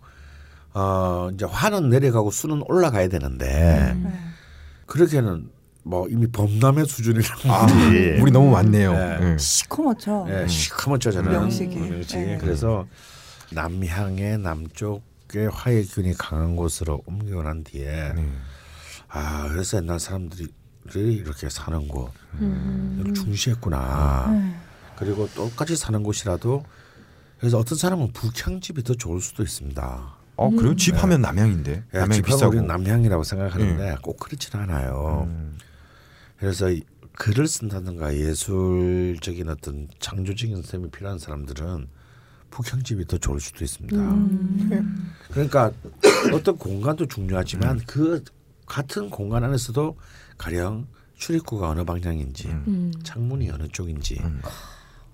어, 0.73 1.29
이제 1.33 1.45
화는 1.45 1.89
내려가고 1.89 2.31
수는 2.31 2.63
올라가야 2.67 3.07
되는데 3.07 3.95
네. 3.95 4.19
그러기에는 4.85 5.49
뭐 5.83 6.07
이미 6.09 6.27
범람의 6.27 6.85
수준이라는 6.85 7.51
아, 7.51 7.61
거지. 7.61 8.15
물이 8.19 8.31
너무 8.31 8.51
많네요. 8.51 8.93
네. 8.93 9.17
예. 9.33 9.37
시커멓죠. 9.37 10.27
예, 10.29 10.47
시커멓죠 10.47 11.11
저는. 11.11 11.31
명식이. 11.31 11.75
명식이. 11.75 12.17
네. 12.17 12.37
그래서 12.39 12.87
남향의 13.51 14.39
남쪽의 14.39 15.49
화의 15.51 15.85
균이 15.85 16.13
강한 16.17 16.55
곳으로 16.55 17.01
옮겨난 17.05 17.63
뒤에 17.63 18.13
네. 18.15 18.27
아 19.09 19.47
그래서 19.49 19.77
옛날 19.77 19.99
사람들이 19.99 20.47
이렇게 20.95 21.49
사는 21.49 21.87
곳 21.87 22.11
음. 22.35 23.13
중시했구나. 23.15 24.27
네. 24.31 24.55
그리고 24.97 25.27
똑같이 25.33 25.75
사는 25.75 26.01
곳이라도 26.03 26.63
그래서 27.39 27.57
어떤 27.57 27.77
사람은 27.77 28.13
북향집이 28.13 28.83
더 28.83 28.93
좋을 28.93 29.21
수도 29.21 29.43
있습니다. 29.43 30.15
어 30.35 30.49
그래요? 30.49 30.75
집하면 30.75 31.21
남양인데 31.21 31.71
예, 31.93 31.97
남양이 31.97 32.15
집하고 32.15 32.35
비싸고. 32.35 32.49
우리는 32.49 32.67
남향이라고 32.67 33.23
생각하는데 33.23 33.97
꼭 34.01 34.17
그렇지는 34.19 34.63
않아요. 34.63 35.25
음. 35.27 35.57
그래서 36.37 36.69
이 36.71 36.81
글을 37.13 37.47
쓴다든가 37.47 38.15
예술적인 38.15 39.47
어떤 39.49 39.87
창조적인 39.99 40.63
셈이 40.63 40.89
필요한 40.89 41.19
사람들은 41.19 41.87
북형집이 42.49 43.05
더 43.07 43.17
좋을 43.17 43.39
수도 43.39 43.63
있습니다. 43.63 43.95
음. 43.97 45.13
그러니까 45.31 45.71
어떤 46.33 46.57
공간도 46.57 47.07
중요하지만 47.07 47.81
그 47.85 48.23
같은 48.65 49.09
공간 49.09 49.43
안에서도 49.43 49.97
가령 50.37 50.87
출입구가 51.15 51.69
어느 51.69 51.83
방향인지 51.83 52.47
음. 52.49 52.63
음. 52.67 52.93
창문이 53.03 53.49
어느 53.49 53.67
쪽인지 53.67 54.19
음. 54.21 54.41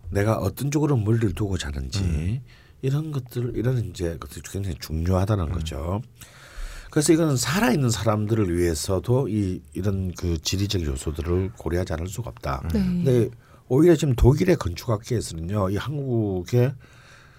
내가 0.10 0.38
어떤 0.38 0.71
쪽으로 0.71 0.97
머리를 0.97 1.34
두고 1.34 1.58
자는지 1.58 2.41
이런 2.82 3.12
것들 3.12 3.53
이런 3.55 3.77
이제 3.89 4.17
것들이 4.17 4.41
굉장히 4.51 4.75
중요하다는 4.79 5.51
거죠. 5.51 6.01
그래서 6.89 7.13
이거는 7.13 7.38
살아있는 7.38 7.89
사람들을 7.91 8.58
위해서도 8.58 9.27
이 9.29 9.62
이런 9.73 10.12
그 10.13 10.41
지리적 10.41 10.84
요소들을 10.84 11.51
고려하지 11.58 11.93
않을 11.93 12.08
수가 12.08 12.32
없다. 12.32 12.63
네. 12.73 12.79
근데 12.79 13.29
오히려 13.67 13.95
지금 13.95 14.15
독일의 14.15 14.55
건축학계에서는요, 14.55 15.69
이 15.69 15.77
한국의 15.77 16.73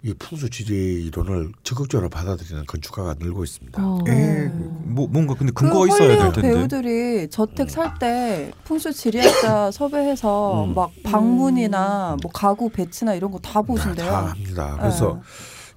이 0.02 0.14
풍수 0.14 0.48
지리 0.48 1.04
이론을 1.06 1.52
적극적으로 1.62 2.08
받아들이는 2.08 2.64
건축가가 2.66 3.16
늘고 3.20 3.44
있습니다. 3.44 3.82
어. 3.84 3.98
에, 4.08 4.46
뭐 4.48 5.06
뭔가 5.08 5.34
근데 5.34 5.52
근거 5.52 5.80
그 5.80 5.88
있어야 5.88 6.08
될 6.08 6.18
헐리우드 6.18 6.40
텐데. 6.40 6.56
배우들이 6.56 7.28
저택 7.30 7.70
살 7.70 7.98
때 7.98 8.50
풍수 8.64 8.92
지리학자 8.94 9.70
섭외해서 9.72 10.64
음. 10.64 10.74
막 10.74 10.90
방문이나 11.04 12.16
뭐 12.22 12.32
가구 12.32 12.70
배치나 12.70 13.12
이런 13.14 13.30
거 13.30 13.38
다 13.40 13.60
보신대요. 13.60 14.06
다 14.10 14.26
합니다. 14.28 14.76
그래서 14.80 15.14
네. 15.16 15.20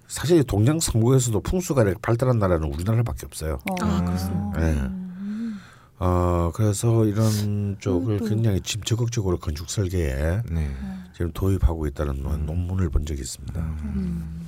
사실 0.08 0.44
동양 0.46 0.80
삼국에서도 0.80 1.42
풍수가 1.42 1.82
이렇게 1.82 1.98
발달한 2.02 2.40
나라는 2.40 2.72
우리나라밖에 2.74 3.26
없어요. 3.26 3.60
어. 3.70 3.76
아, 3.82 4.06
그렇습니다. 4.06 4.60
네. 4.60 4.72
음. 4.80 5.60
어 6.00 6.52
그래서 6.54 7.06
이런 7.06 7.78
쪽을 7.80 8.20
또- 8.20 8.26
굉장히 8.26 8.62
지금 8.62 8.84
적극적으로 8.84 9.38
건축 9.38 9.70
설계에 9.70 10.42
네. 10.50 10.72
지금 11.14 11.32
도입하고 11.34 11.86
있다는 11.88 12.22
논- 12.24 12.46
논문을 12.46 12.90
본 12.90 13.06
적이 13.06 13.22
있습니다. 13.22 13.60
음. 13.60 14.42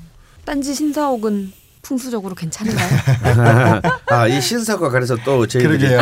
딴지 0.45 0.73
신사옥은 0.73 1.51
풍수적으로 1.81 2.33
괜찮은가요? 2.33 3.81
아 4.09 4.27
이 4.27 4.41
신사과 4.41 4.89
그래서 4.89 5.15
또 5.23 5.45
저희들이 5.45 5.77
그러게요. 5.87 6.01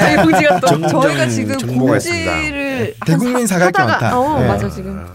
저희 0.00 0.16
봉지가 0.16 0.60
또 0.60 0.66
정정 0.66 1.02
저희가 1.02 1.26
지금. 1.28 1.78
공지를 1.78 2.94
대국민 3.06 3.46
하다가 3.48 3.84
많다. 3.86 4.18
어 4.18 4.42
예. 4.42 4.46
맞아 4.48 4.68
지금 4.68 5.06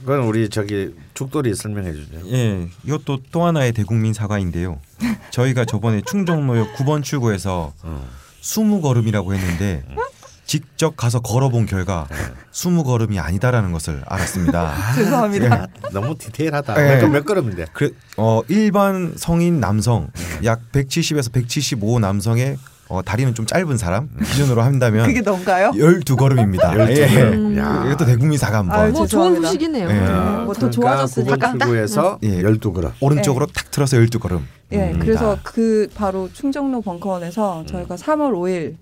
그건 0.00 0.20
우리 0.20 0.48
저기 0.48 0.94
죽돌이 1.14 1.54
설명해 1.54 1.92
주죠. 1.92 2.20
예, 2.32 2.68
이것도 2.84 3.20
또 3.32 3.44
하나의 3.44 3.72
대국민 3.72 4.12
사과인데요. 4.12 4.78
저희가 5.30 5.64
저번에 5.66 6.00
충정로역 6.06 6.74
9번 6.76 7.02
출구에서 7.02 7.72
어. 7.82 8.08
수무 8.40 8.80
걸음이라고 8.82 9.34
했는데 9.34 9.82
직접 10.46 10.96
가서 10.96 11.20
걸어본 11.20 11.66
결과 11.66 12.06
수무 12.50 12.84
걸음이 12.84 13.18
아니다라는 13.18 13.72
것을 13.72 14.02
알았습니다. 14.06 14.74
죄송합니다. 14.94 15.66
너무 15.92 16.16
디테일하다. 16.16 16.72
예. 16.74 16.86
그러니까 16.86 17.08
몇 17.08 17.24
걸음인데? 17.24 17.66
그, 17.72 17.94
어, 18.16 18.42
일반 18.48 19.14
성인 19.16 19.60
남성 19.60 20.08
약 20.44 20.60
170에서 20.72 21.32
175 21.32 21.98
남성의 21.98 22.58
어, 22.88 23.00
다리는 23.02 23.34
좀 23.34 23.46
짧은 23.46 23.78
사람 23.78 24.10
기준으로 24.22 24.62
한다면 24.62 25.06
그게 25.06 25.22
뭔가요? 25.22 25.70
12걸음입니다. 25.70 26.76
12 26.76 27.00
예. 27.00 27.08
걸음. 27.08 27.56
야. 27.56 27.84
이것도 27.86 28.04
대국민 28.04 28.38
사과 28.38 28.58
한번. 28.58 28.78
아유, 28.78 28.92
뭐 28.92 29.06
좋은. 29.06 29.42
소식이네요. 29.42 29.88
예. 29.88 30.06
아, 30.06 30.42
뭐더 30.44 30.68
좋아졌으니까. 30.70 31.36
그러니까 31.36 31.52
9번 31.52 31.60
출구에서 31.60 32.18
예. 32.24 32.42
12걸음. 32.42 32.92
오른쪽으로 33.00 33.46
탁 33.46 33.70
틀어서 33.70 33.96
12걸음. 33.96 34.42
예, 34.72 34.92
음. 34.92 34.98
그래서 34.98 35.38
그 35.42 35.88
바로 35.94 36.28
충정로 36.32 36.82
벙커원에서 36.82 37.64
저희가 37.66 37.96
3월 37.96 38.32
5일 38.32 38.74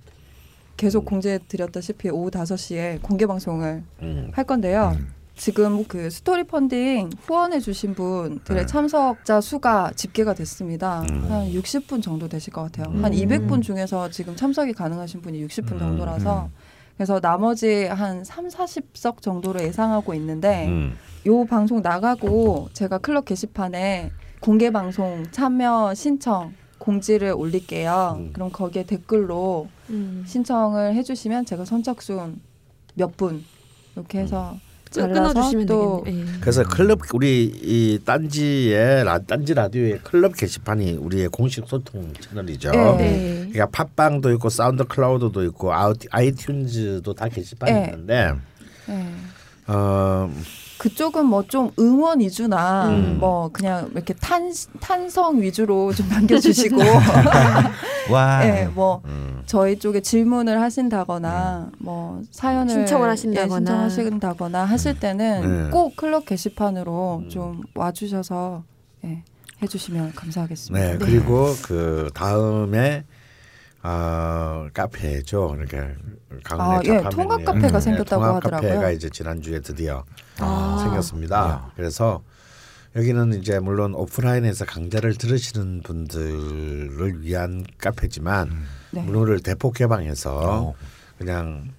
계속 0.83 1.05
공지해 1.05 1.39
드렸다시피 1.47 2.11
오후 2.11 2.29
5시에 2.29 3.01
공개 3.03 3.25
방송을 3.25 3.85
음. 4.03 4.33
할 4.35 4.45
건데요. 4.45 4.97
음. 4.97 5.15
지금 5.37 5.85
그 5.85 6.11
스토리 6.11 6.43
펀딩 6.43 7.11
후원해 7.21 7.61
주신 7.61 7.95
분들의 7.95 8.63
네. 8.63 8.67
참석자 8.67 9.41
수가 9.41 9.93
집계가 9.95 10.35
됐습니다. 10.35 11.03
음. 11.03 11.31
한 11.31 11.53
60분 11.53 12.03
정도 12.03 12.27
되실 12.27 12.53
것 12.53 12.63
같아요. 12.63 12.93
음. 12.93 13.05
한 13.05 13.13
200분 13.13 13.63
중에서 13.63 14.11
지금 14.11 14.35
참석이 14.35 14.73
가능하신 14.73 15.21
분이 15.21 15.47
60분 15.47 15.75
음, 15.75 15.79
정도라서 15.79 16.51
그래서 16.97 17.21
나머지 17.21 17.85
한 17.85 18.25
3, 18.25 18.49
40석 18.49 19.23
정도로 19.23 19.63
예상하고 19.63 20.15
있는데 20.15 20.67
음. 20.67 20.97
요 21.27 21.45
방송 21.45 21.81
나가고 21.81 22.71
제가 22.73 22.99
클럽 22.99 23.25
게시판에 23.27 24.11
공개 24.41 24.73
방송 24.73 25.25
참여 25.31 25.95
신청 25.95 26.53
공지를 26.87 27.33
올릴게요. 27.37 28.17
음. 28.19 28.31
그럼 28.33 28.51
거기에 28.51 28.83
댓글로 28.85 29.69
음. 29.91 30.25
신청을 30.27 30.95
해주시면 30.97 31.47
제가 31.47 31.65
선착순 31.65 32.41
몇 32.95 33.17
분 33.17 33.45
이렇게 33.95 34.19
해서 34.21 34.57
끊- 34.93 35.03
잘라서 35.15 35.33
끊어주시면 35.33 35.67
또 35.67 36.03
되겠네요. 36.05 36.27
예. 36.35 36.39
그래서 36.41 36.63
클럽 36.65 36.99
우리 37.15 37.45
이 37.45 37.99
딴지의 38.05 39.05
라, 39.05 39.19
딴지 39.21 39.55
라디오의 39.55 40.01
클럽 40.03 40.37
게시판이 40.37 40.95
우리의 40.95 41.29
공식 41.29 41.67
소통 41.69 42.13
채널이죠. 42.21 42.71
네. 42.73 42.97
네. 42.99 43.49
그러니까 43.53 43.67
팟빵도 43.67 44.33
있고 44.33 44.49
사운드 44.51 44.85
클라우드도 44.85 45.45
있고 45.45 45.73
아우, 45.73 45.93
아이튠즈도 45.95 47.15
다 47.17 47.29
게시판이 47.29 47.73
네. 47.73 47.85
있는데 47.87 48.33
예. 48.89 49.07
어, 49.73 50.31
그쪽은 50.83 51.27
뭐 51.27 51.45
좀 51.47 51.71
응원 51.79 52.19
위주나 52.21 52.89
음. 52.89 53.19
뭐 53.21 53.51
그냥 53.53 53.89
이렇게 53.93 54.15
탄 54.15 54.53
탄성 54.81 55.41
위주로 55.41 55.93
좀 55.93 56.09
남겨주시고 56.09 56.77
와. 58.11 58.45
예, 58.45 58.67
뭐 58.75 59.01
음, 59.05 59.43
저희 59.47 59.79
쪽에 59.79 60.01
질문을 60.01 60.61
하신다거나 60.61 61.71
뭐 61.79 62.23
사연을 62.33 62.75
신청을 62.75 63.07
예, 63.07 63.11
하신다거나. 63.11 63.57
신청하신다거나 63.59 64.65
하실 64.65 64.99
때는 64.99 65.65
네. 65.67 65.71
꼭 65.71 65.95
클럽 65.97 66.27
게시판으로 66.27 67.23
음. 67.25 67.29
좀 67.29 67.61
와주셔서 67.77 68.65
예, 69.05 69.23
해주시면 69.63 70.15
감사하겠습니다. 70.17 70.87
네, 70.87 70.99
그리고 70.99 71.55
그 71.63 72.11
다음에 72.15 73.05
어, 73.83 74.69
카페죠. 74.73 75.57
이렇게 75.59 75.95
강원의 76.45 76.91
아, 76.91 76.95
예, 76.95 77.03
통합 77.11 77.45
카페가 77.45 77.79
음, 77.79 77.81
생겼다고 77.81 78.23
통합 78.23 78.37
하더라고요. 78.37 78.71
카페가 78.71 78.91
이제 78.93 79.11
지난주에 79.11 79.61
드디어 79.61 80.05
아. 80.39 80.79
생겼습니다. 80.83 81.37
야. 81.37 81.71
그래서 81.77 82.23
여기는 82.95 83.35
이제 83.41 83.59
물론 83.59 83.95
오프라인에서 83.95 84.67
강좌를 84.67 85.15
들으시는 85.15 85.81
분들을 85.83 87.23
위한 87.23 87.65
카페지만 87.79 88.51
네. 88.93 89.03
문을 89.03 89.41
대폭 89.41 89.75
개방해서 89.75 90.41
어. 90.43 90.75
그냥 91.19 91.71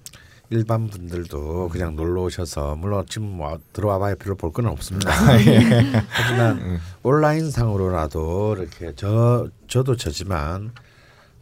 일반 0.50 0.88
분들도 0.88 1.68
그냥 1.70 1.96
놀러 1.96 2.22
오셔서 2.22 2.76
물론 2.76 3.04
지금 3.08 3.28
뭐 3.28 3.58
들어와 3.72 3.98
봐야 3.98 4.14
별로 4.14 4.34
볼 4.36 4.52
건 4.52 4.66
없습니다. 4.66 5.10
하지만 6.08 6.80
온라인 7.02 7.50
상으로라도 7.50 8.56
이렇게 8.58 8.92
저 8.94 9.48
저도 9.68 9.96
저지만 9.96 10.72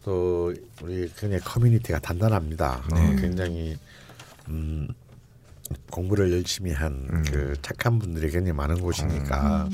또 0.05 0.53
우리 0.83 1.11
굉장히 1.17 1.39
커뮤니티가 1.43 2.01
단단합니다. 2.01 2.83
어, 2.93 3.17
굉장히 3.21 3.77
음, 4.49 4.89
공부를 5.91 6.33
열심히 6.33 6.73
한그 6.73 7.55
착한 7.63 7.99
분들이 7.99 8.31
굉장히 8.31 8.53
많은 8.53 8.81
곳이니까 8.81 9.69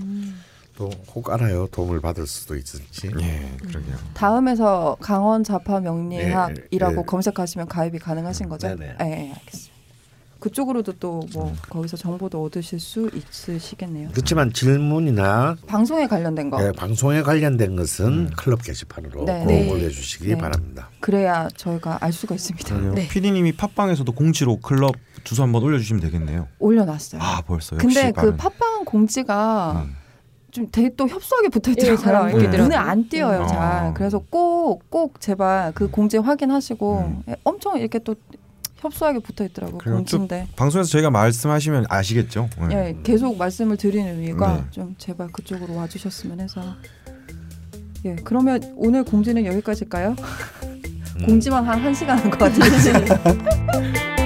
또혹 0.76 1.30
알아요 1.30 1.66
도움을 1.68 2.00
받을 2.00 2.26
수도 2.26 2.54
있을지. 2.56 3.10
예, 3.20 3.56
그러게요. 3.58 3.96
다음에서 4.14 4.96
강원 5.00 5.42
자파 5.42 5.80
명리학이라고 5.80 6.94
예, 6.94 7.00
예. 7.00 7.04
검색하시면 7.04 7.66
가입이 7.66 7.98
가능하신 7.98 8.48
거죠? 8.48 8.68
네네. 8.68 8.96
예, 9.00 9.04
예, 9.04 9.32
알겠습니다. 9.34 9.67
그쪽으로도 10.40 10.92
또뭐 11.00 11.48
음. 11.48 11.56
거기서 11.68 11.96
정보도 11.96 12.42
얻으실 12.44 12.78
수 12.78 13.10
있으시겠네요. 13.12 14.10
그렇지만 14.12 14.52
질문이나 14.52 15.56
방송에 15.66 16.06
관련된 16.06 16.48
거 16.50 16.64
예, 16.64 16.70
방송에 16.72 17.22
관련된 17.22 17.74
것은 17.76 18.30
클럽 18.36 18.62
게시판으로 18.62 19.24
네. 19.24 19.40
꼭 19.40 19.46
네. 19.48 19.70
올려주시기 19.70 20.28
네. 20.28 20.38
바랍니다. 20.38 20.90
그래야 21.00 21.48
저희가 21.56 21.98
알 22.00 22.12
수가 22.12 22.36
있습니다. 22.36 22.68
그러게요. 22.68 22.94
네. 22.94 23.08
PD님이 23.08 23.52
팟빵에서도 23.52 24.10
공지로 24.12 24.58
클럽 24.58 24.94
주소 25.24 25.42
한번 25.42 25.62
올려주시면 25.64 26.00
되겠네요. 26.02 26.46
올려놨어요. 26.60 27.20
아 27.20 27.42
벌써 27.42 27.76
근데 27.76 28.06
역시 28.08 28.12
그. 28.14 28.36
팟빵 28.36 28.84
공지가 28.84 29.84
음. 29.86 29.96
좀 30.50 30.66
되게 30.72 30.90
또 30.96 31.06
협소하게 31.08 31.48
붙어 31.48 31.70
예, 31.72 31.92
있더라고요. 31.92 32.30
보이더라고요. 32.32 32.62
눈에 32.62 32.76
안 32.76 33.08
띄어요, 33.08 33.42
음. 33.42 33.46
잘. 33.48 33.58
아. 33.58 33.92
그래서 33.92 34.18
꼭 34.18 34.88
꼭 34.88 35.20
제발 35.20 35.72
그 35.74 35.90
공지 35.90 36.16
확인하시고 36.16 36.98
음. 37.00 37.22
예, 37.28 37.36
엄청 37.44 37.76
이렇게 37.78 37.98
또 37.98 38.14
협소하게 38.78 39.18
붙어 39.20 39.44
있더라고 39.44 39.78
그래요. 39.78 39.96
공지인데. 39.96 40.48
방송에서 40.56 40.88
저희가 40.90 41.10
말씀하시면 41.10 41.86
아시겠죠. 41.88 42.48
예. 42.70 42.74
예, 42.74 42.96
계속 43.02 43.36
말씀을 43.36 43.76
드리는 43.76 44.22
이유가 44.22 44.56
네. 44.56 44.64
좀 44.70 44.94
제발 44.98 45.28
그쪽으로 45.28 45.74
와주셨으면 45.74 46.40
해서. 46.40 46.62
예, 48.04 48.16
그러면 48.24 48.60
오늘 48.76 49.02
공지는 49.04 49.44
여기까지일까요? 49.46 50.14
음. 51.20 51.26
공지만 51.26 51.64
한 51.64 51.84
1 51.84 51.94
시간 51.94 52.18
한것 52.18 52.38
같은데. 52.38 53.08